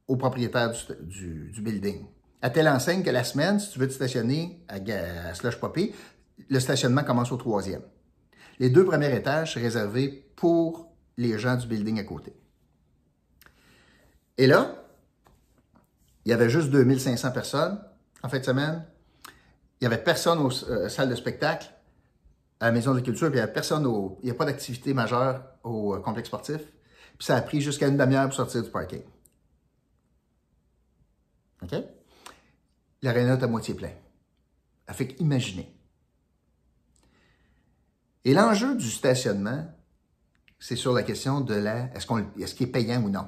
au 0.06 0.16
propriétaire 0.16 0.72
du, 1.02 1.50
du 1.50 1.60
building 1.60 2.06
à 2.42 2.50
telle 2.50 2.68
enseigne 2.68 3.02
que 3.02 3.10
la 3.10 3.24
semaine, 3.24 3.58
si 3.58 3.72
tu 3.72 3.78
veux 3.78 3.88
te 3.88 3.92
stationner 3.92 4.60
à, 4.68 5.34
Slush 5.34 5.56
Poppy, 5.56 5.92
le 6.48 6.60
stationnement 6.60 7.04
commence 7.04 7.32
au 7.32 7.36
troisième. 7.36 7.82
Les 8.58 8.70
deux 8.70 8.84
premiers 8.84 9.14
étages 9.14 9.54
sont 9.54 9.60
réservés 9.60 10.30
pour 10.36 10.92
les 11.16 11.38
gens 11.38 11.56
du 11.56 11.66
building 11.66 11.98
à 11.98 12.04
côté. 12.04 12.32
Et 14.36 14.46
là, 14.46 14.84
il 16.24 16.30
y 16.30 16.32
avait 16.32 16.50
juste 16.50 16.70
2500 16.70 17.32
personnes 17.32 17.80
en 18.22 18.28
fin 18.28 18.38
de 18.38 18.44
semaine. 18.44 18.84
Il 19.80 19.88
n'y 19.88 19.92
avait 19.92 20.02
personne 20.02 20.38
aux 20.38 20.64
euh, 20.70 20.88
salles 20.88 21.08
de 21.08 21.14
spectacle, 21.14 21.70
à 22.60 22.66
la 22.66 22.72
Maison 22.72 22.94
de 22.94 23.00
Culture, 23.00 23.28
puis 23.28 23.38
il 23.38 23.40
n'y 23.40 23.44
avait 23.44 23.52
personne 23.52 23.86
au... 23.86 24.18
Il 24.22 24.26
n'y 24.26 24.30
a 24.32 24.34
pas 24.34 24.44
d'activité 24.44 24.92
majeure 24.92 25.42
au 25.62 25.94
euh, 25.94 26.00
complexe 26.00 26.28
sportif. 26.28 26.60
Puis 27.16 27.26
ça 27.26 27.36
a 27.36 27.40
pris 27.40 27.60
jusqu'à 27.60 27.86
une 27.86 27.96
demi-heure 27.96 28.26
pour 28.26 28.34
sortir 28.34 28.62
du 28.62 28.70
parking. 28.70 29.02
OK? 31.62 31.74
l'aréna 33.02 33.34
est 33.34 33.42
à 33.42 33.46
moitié 33.46 33.74
plein. 33.74 33.92
Fait 34.90 35.14
imaginez. 35.20 35.72
Et 38.28 38.34
l'enjeu 38.34 38.76
du 38.76 38.90
stationnement, 38.90 39.64
c'est 40.58 40.76
sur 40.76 40.92
la 40.92 41.02
question 41.02 41.40
de 41.40 41.54
la, 41.54 41.90
est-ce 41.94 42.54
qu'il 42.54 42.68
est 42.68 42.70
payant 42.70 43.02
ou 43.02 43.08
non? 43.08 43.26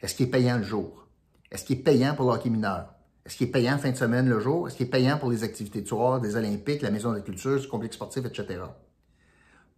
Est-ce 0.00 0.16
qu'il 0.16 0.26
est 0.26 0.30
payant 0.30 0.56
le 0.56 0.64
jour? 0.64 1.06
Est-ce 1.48 1.64
qu'il 1.64 1.78
est 1.78 1.82
payant 1.82 2.16
pour 2.16 2.34
le 2.34 2.50
mineur? 2.50 2.92
Est-ce 3.24 3.36
qu'il 3.36 3.46
est 3.46 3.52
payant 3.52 3.78
fin 3.78 3.92
de 3.92 3.96
semaine 3.96 4.28
le 4.28 4.40
jour? 4.40 4.66
Est-ce 4.66 4.76
qu'il 4.76 4.88
est 4.88 4.90
payant 4.90 5.16
pour 5.16 5.30
les 5.30 5.44
activités 5.44 5.82
de 5.82 5.86
soir, 5.86 6.20
des 6.20 6.34
Olympiques, 6.34 6.82
la 6.82 6.90
Maison 6.90 7.10
de 7.10 7.18
la 7.18 7.20
Culture, 7.20 7.52
le 7.52 7.68
complexe 7.68 7.94
sportif, 7.94 8.26
etc.? 8.26 8.64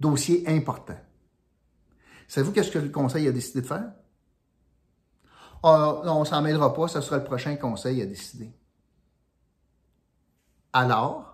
Dossier 0.00 0.44
important. 0.46 0.96
Savez-vous 2.26 2.52
qu'est-ce 2.52 2.70
que 2.70 2.78
le 2.78 2.88
Conseil 2.88 3.28
a 3.28 3.32
décidé 3.32 3.60
de 3.60 3.66
faire? 3.66 3.92
Oh, 5.62 6.00
non, 6.06 6.20
on 6.20 6.24
s'en 6.24 6.40
mêlera 6.40 6.72
pas, 6.72 6.88
ce 6.88 7.02
sera 7.02 7.18
le 7.18 7.24
prochain 7.24 7.56
Conseil 7.56 8.00
à 8.00 8.06
décider. 8.06 8.50
Alors 10.72 11.33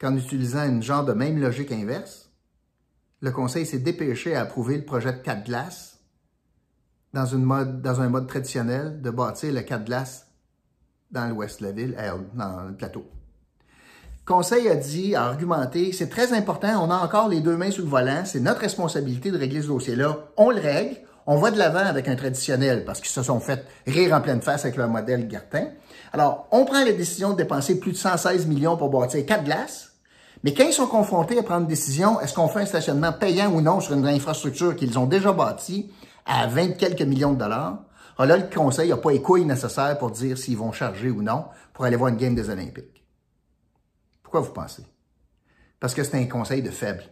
qu'en 0.00 0.16
utilisant 0.16 0.64
une 0.64 0.82
genre 0.82 1.04
de 1.04 1.12
même 1.12 1.38
logique 1.38 1.70
inverse, 1.70 2.30
le 3.20 3.30
Conseil 3.30 3.66
s'est 3.66 3.78
dépêché 3.78 4.34
à 4.34 4.40
approuver 4.40 4.78
le 4.78 4.84
projet 4.84 5.12
de 5.12 5.18
4 5.18 5.44
glaces 5.44 5.98
dans, 7.12 7.34
un 7.34 8.08
mode 8.08 8.26
traditionnel 8.26 9.02
de 9.02 9.10
bâtir 9.10 9.52
le 9.52 9.60
4 9.60 9.84
glaces 9.84 10.26
dans 11.10 11.28
l'ouest 11.28 11.60
de 11.60 11.66
la 11.66 11.72
ville, 11.72 11.96
dans 12.34 12.68
le 12.68 12.74
plateau. 12.74 13.04
Le 14.20 14.34
Conseil 14.34 14.68
a 14.68 14.76
dit, 14.76 15.14
a 15.14 15.24
argumenté, 15.24 15.92
c'est 15.92 16.08
très 16.08 16.32
important, 16.32 16.82
on 16.82 16.90
a 16.90 16.96
encore 16.96 17.28
les 17.28 17.40
deux 17.40 17.56
mains 17.56 17.70
sur 17.70 17.84
le 17.84 17.90
volant, 17.90 18.22
c'est 18.24 18.40
notre 18.40 18.60
responsabilité 18.60 19.30
de 19.30 19.38
régler 19.38 19.60
ce 19.60 19.66
dossier-là. 19.66 20.30
On 20.36 20.50
le 20.50 20.60
règle, 20.60 20.96
on 21.26 21.36
va 21.36 21.50
de 21.50 21.58
l'avant 21.58 21.84
avec 21.84 22.08
un 22.08 22.16
traditionnel 22.16 22.84
parce 22.84 23.00
qu'ils 23.00 23.10
se 23.10 23.22
sont 23.22 23.40
fait 23.40 23.66
rire 23.86 24.14
en 24.14 24.20
pleine 24.20 24.40
face 24.40 24.64
avec 24.64 24.76
leur 24.76 24.88
modèle 24.88 25.28
Gartin. 25.28 25.66
Alors, 26.12 26.48
on 26.52 26.64
prend 26.64 26.84
la 26.84 26.92
décision 26.92 27.32
de 27.32 27.36
dépenser 27.36 27.78
plus 27.78 27.92
de 27.92 27.96
116 27.96 28.46
millions 28.46 28.76
pour 28.76 28.88
bâtir 28.88 29.26
quatre 29.26 29.44
glaces, 29.44 29.89
mais 30.42 30.54
quand 30.54 30.64
ils 30.64 30.72
sont 30.72 30.86
confrontés 30.86 31.38
à 31.38 31.42
prendre 31.42 31.62
une 31.62 31.66
décision, 31.66 32.20
est-ce 32.20 32.34
qu'on 32.34 32.48
fait 32.48 32.60
un 32.60 32.66
stationnement 32.66 33.12
payant 33.12 33.52
ou 33.52 33.60
non 33.60 33.80
sur 33.80 33.94
une 33.94 34.06
infrastructure 34.06 34.74
qu'ils 34.74 34.98
ont 34.98 35.06
déjà 35.06 35.32
bâtie 35.32 35.90
à 36.24 36.46
20 36.46 36.78
quelques 36.78 37.02
millions 37.02 37.32
de 37.32 37.38
dollars, 37.38 37.78
alors 38.20 38.36
là, 38.36 38.44
le 38.44 38.54
conseil 38.54 38.90
n'a 38.90 38.98
pas 38.98 39.12
les 39.12 39.22
couilles 39.22 39.46
nécessaires 39.46 39.96
pour 39.96 40.10
dire 40.10 40.36
s'ils 40.36 40.56
vont 40.56 40.72
charger 40.72 41.10
ou 41.10 41.22
non 41.22 41.46
pour 41.72 41.86
aller 41.86 41.96
voir 41.96 42.10
une 42.10 42.18
game 42.18 42.34
des 42.34 42.50
Olympiques. 42.50 43.02
Pourquoi 44.22 44.40
vous 44.40 44.52
pensez? 44.52 44.84
Parce 45.80 45.94
que 45.94 46.04
c'est 46.04 46.18
un 46.18 46.26
conseil 46.26 46.60
de 46.60 46.70
faible. 46.70 47.02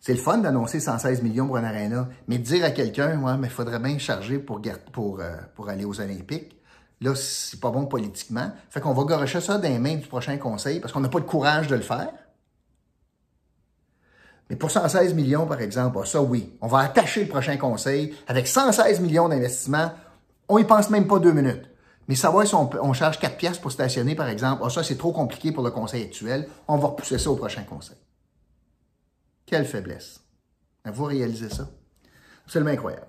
C'est 0.00 0.14
le 0.14 0.20
fun 0.20 0.38
d'annoncer 0.38 0.80
116 0.80 1.22
millions 1.22 1.46
pour 1.46 1.58
un 1.58 1.64
aréna, 1.64 2.08
mais 2.28 2.38
dire 2.38 2.64
à 2.64 2.70
quelqu'un, 2.70 3.20
ouais, 3.20 3.36
mais 3.36 3.48
il 3.48 3.52
faudrait 3.52 3.78
bien 3.78 3.98
charger 3.98 4.38
pour, 4.38 4.62
pour, 4.90 5.20
euh, 5.20 5.36
pour 5.54 5.68
aller 5.68 5.84
aux 5.84 6.00
Olympiques, 6.00 6.57
là, 7.00 7.14
c'est 7.14 7.60
pas 7.60 7.70
bon 7.70 7.86
politiquement. 7.86 8.50
Fait 8.70 8.80
qu'on 8.80 8.92
va 8.92 9.04
garocher 9.04 9.40
ça 9.40 9.58
dans 9.58 9.68
les 9.68 9.78
mains 9.78 9.96
du 9.96 10.06
prochain 10.06 10.36
conseil 10.36 10.80
parce 10.80 10.92
qu'on 10.92 11.00
n'a 11.00 11.08
pas 11.08 11.18
le 11.18 11.24
courage 11.24 11.68
de 11.68 11.76
le 11.76 11.82
faire. 11.82 12.10
Mais 14.50 14.56
pour 14.56 14.70
116 14.70 15.14
millions, 15.14 15.46
par 15.46 15.60
exemple, 15.60 15.98
ah, 16.00 16.06
ça 16.06 16.22
oui, 16.22 16.56
on 16.60 16.68
va 16.68 16.78
attacher 16.78 17.24
le 17.24 17.28
prochain 17.28 17.56
conseil 17.56 18.14
avec 18.26 18.48
116 18.48 19.00
millions 19.00 19.28
d'investissements. 19.28 19.92
On 20.48 20.58
y 20.58 20.64
pense 20.64 20.88
même 20.90 21.06
pas 21.06 21.18
deux 21.18 21.32
minutes. 21.32 21.68
Mais 22.08 22.14
savoir 22.14 22.46
si 22.46 22.54
on, 22.54 22.92
charge 22.94 23.18
4 23.18 23.36
pièces 23.36 23.58
pour 23.58 23.70
stationner, 23.70 24.14
par 24.14 24.28
exemple, 24.28 24.62
oh, 24.64 24.70
ça 24.70 24.82
c'est 24.82 24.96
trop 24.96 25.12
compliqué 25.12 25.52
pour 25.52 25.62
le 25.62 25.70
conseil 25.70 26.04
actuel, 26.04 26.48
on 26.66 26.78
va 26.78 26.88
repousser 26.88 27.18
ça 27.18 27.30
au 27.30 27.36
prochain 27.36 27.64
conseil. 27.64 27.98
Quelle 29.44 29.66
faiblesse. 29.66 30.20
Vous 30.86 31.04
réalisez 31.04 31.50
ça? 31.50 31.68
Absolument 32.46 32.70
incroyable. 32.70 33.06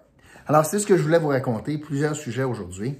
Alors, 0.47 0.65
c'est 0.65 0.79
ce 0.79 0.85
que 0.85 0.97
je 0.97 1.03
voulais 1.03 1.19
vous 1.19 1.29
raconter, 1.29 1.77
plusieurs 1.77 2.15
sujets 2.15 2.43
aujourd'hui. 2.43 2.97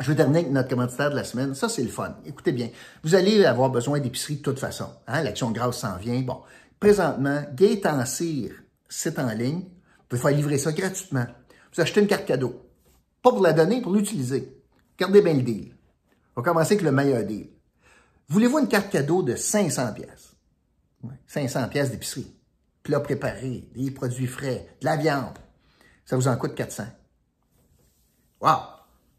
Je 0.00 0.10
vais 0.10 0.16
terminer 0.16 0.40
avec 0.40 0.50
notre 0.50 0.68
commanditaire 0.68 1.10
de 1.10 1.16
la 1.16 1.24
semaine. 1.24 1.54
Ça, 1.54 1.68
c'est 1.68 1.82
le 1.82 1.88
fun. 1.88 2.16
Écoutez 2.26 2.52
bien, 2.52 2.68
vous 3.04 3.14
allez 3.14 3.44
avoir 3.44 3.70
besoin 3.70 4.00
d'épicerie 4.00 4.36
de 4.36 4.42
toute 4.42 4.58
façon. 4.58 4.88
Hein? 5.06 5.22
L'action 5.22 5.52
grasse 5.52 5.78
s'en 5.78 5.96
vient. 5.96 6.20
Bon, 6.22 6.42
présentement, 6.80 7.42
Gate 7.54 7.86
en 7.86 8.04
cire, 8.04 8.54
c'est 8.88 9.18
en 9.18 9.32
ligne. 9.32 9.60
Vous 9.60 10.08
pouvez 10.08 10.22
faire 10.22 10.32
livrer 10.32 10.58
ça 10.58 10.72
gratuitement. 10.72 11.26
Vous 11.72 11.80
achetez 11.80 12.00
une 12.00 12.08
carte 12.08 12.26
cadeau. 12.26 12.68
Pas 13.22 13.30
pour 13.30 13.42
la 13.42 13.52
donner, 13.52 13.80
pour 13.80 13.92
l'utiliser. 13.92 14.60
Gardez 14.98 15.22
bien 15.22 15.34
le 15.34 15.42
deal. 15.42 15.74
On 16.36 16.40
va 16.40 16.50
commencer 16.50 16.74
avec 16.74 16.84
le 16.84 16.92
meilleur 16.92 17.24
deal. 17.24 17.48
Voulez-vous 18.28 18.58
une 18.58 18.68
carte 18.68 18.90
cadeau 18.90 19.22
de 19.22 19.36
500 19.36 19.92
pièces 19.92 20.34
500 21.26 21.68
pièces 21.68 21.90
d'épicerie. 21.90 22.34
Plat 22.82 23.00
préparé, 23.00 23.68
des 23.74 23.90
produits 23.90 24.26
frais, 24.26 24.66
de 24.80 24.84
la 24.84 24.96
viande. 24.96 25.38
Ça 26.04 26.16
vous 26.16 26.28
en 26.28 26.36
coûte 26.36 26.54
400. 26.54 26.84
Wow! 28.40 28.50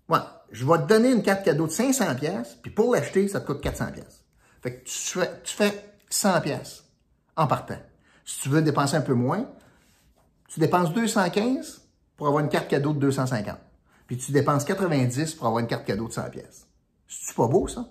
Ouais, 0.07 0.19
je 0.55 0.65
vais 0.65 0.77
te 0.79 0.87
donner 0.87 1.11
une 1.11 1.23
carte 1.23 1.43
cadeau 1.43 1.67
de 1.67 1.71
500 1.71 2.15
pièces, 2.15 2.57
puis 2.61 2.71
pour 2.71 2.93
l'acheter, 2.93 3.27
ça 3.27 3.41
te 3.41 3.47
coûte 3.47 3.61
400 3.61 3.91
pièces. 3.91 4.23
Fait 4.61 4.77
que 4.77 4.85
tu 4.85 5.19
fais, 5.19 5.41
tu 5.43 5.55
fais 5.55 5.95
100 6.09 6.41
pièces 6.41 6.83
en 7.35 7.47
partant. 7.47 7.79
Si 8.25 8.41
tu 8.41 8.49
veux 8.49 8.61
dépenser 8.61 8.95
un 8.95 9.01
peu 9.01 9.13
moins, 9.13 9.47
tu 10.47 10.59
dépenses 10.59 10.93
215 10.93 11.81
pour 12.17 12.27
avoir 12.27 12.43
une 12.43 12.49
carte 12.49 12.67
cadeau 12.67 12.93
de 12.93 12.99
250 12.99 13.57
puis 14.07 14.17
tu 14.17 14.31
dépenses 14.31 14.65
90 14.65 15.35
pour 15.35 15.47
avoir 15.47 15.59
une 15.59 15.67
carte 15.67 15.85
cadeau 15.85 16.07
de 16.07 16.13
100 16.13 16.29
pièces. 16.29 16.67
C'est 17.07 17.35
pas 17.35 17.47
beau, 17.47 17.67
ça? 17.67 17.89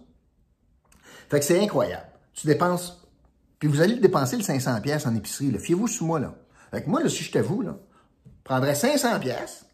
Fait 1.28 1.40
que 1.40 1.44
c'est 1.44 1.60
incroyable. 1.60 2.06
Tu 2.34 2.46
dépenses, 2.46 3.06
puis 3.58 3.68
vous 3.68 3.80
allez 3.80 3.96
dépenser 3.96 4.36
le 4.36 4.42
500 4.42 4.80
pièces 4.80 5.06
en 5.06 5.14
épicerie, 5.14 5.56
Fiez-vous 5.58 5.88
sous 5.88 6.06
moi, 6.06 6.20
là. 6.20 6.34
Fait 6.70 6.82
que 6.82 6.90
moi, 6.90 7.08
si 7.08 7.24
j'étais 7.24 7.40
vous, 7.40 7.62
là, 7.62 7.76
prendrais 8.42 8.74
500 8.74 9.20
pièces, 9.20 9.66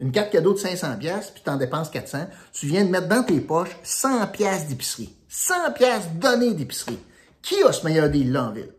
une 0.00 0.12
carte 0.12 0.30
cadeau 0.30 0.54
de 0.54 0.58
500 0.58 0.96
pièces, 0.98 1.30
puis 1.30 1.42
tu 1.44 1.50
en 1.50 1.56
dépenses 1.56 1.90
400, 1.90 2.26
tu 2.52 2.66
viens 2.66 2.84
de 2.84 2.90
mettre 2.90 3.08
dans 3.08 3.22
tes 3.22 3.40
poches 3.40 3.76
100 3.82 4.26
pièces 4.28 4.66
d'épicerie. 4.66 5.14
100 5.28 5.72
pièces 5.74 6.08
données 6.14 6.54
d'épicerie. 6.54 6.98
Qui 7.42 7.62
a 7.62 7.72
ce 7.72 7.84
meilleur 7.86 8.10
deal-là 8.10 8.44
en 8.44 8.50
ville? 8.52 8.74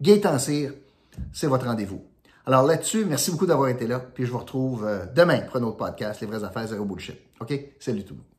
Gaëtan 0.00 0.38
c'est 0.38 1.46
votre 1.46 1.66
rendez-vous. 1.66 2.04
Alors 2.46 2.62
là-dessus, 2.62 3.04
merci 3.04 3.30
beaucoup 3.30 3.46
d'avoir 3.46 3.68
été 3.68 3.86
là. 3.86 3.98
Puis 3.98 4.24
je 4.24 4.30
vous 4.30 4.38
retrouve 4.38 4.86
euh, 4.86 5.04
demain 5.14 5.40
pour 5.40 5.56
un 5.56 5.62
autre 5.64 5.76
podcast, 5.76 6.20
Les 6.20 6.26
vraies 6.26 6.44
affaires, 6.44 6.66
zéro 6.66 6.84
bullshit. 6.84 7.18
OK? 7.40 7.52
Salut 7.78 8.04
tout 8.04 8.14
le 8.14 8.18
monde. 8.18 8.37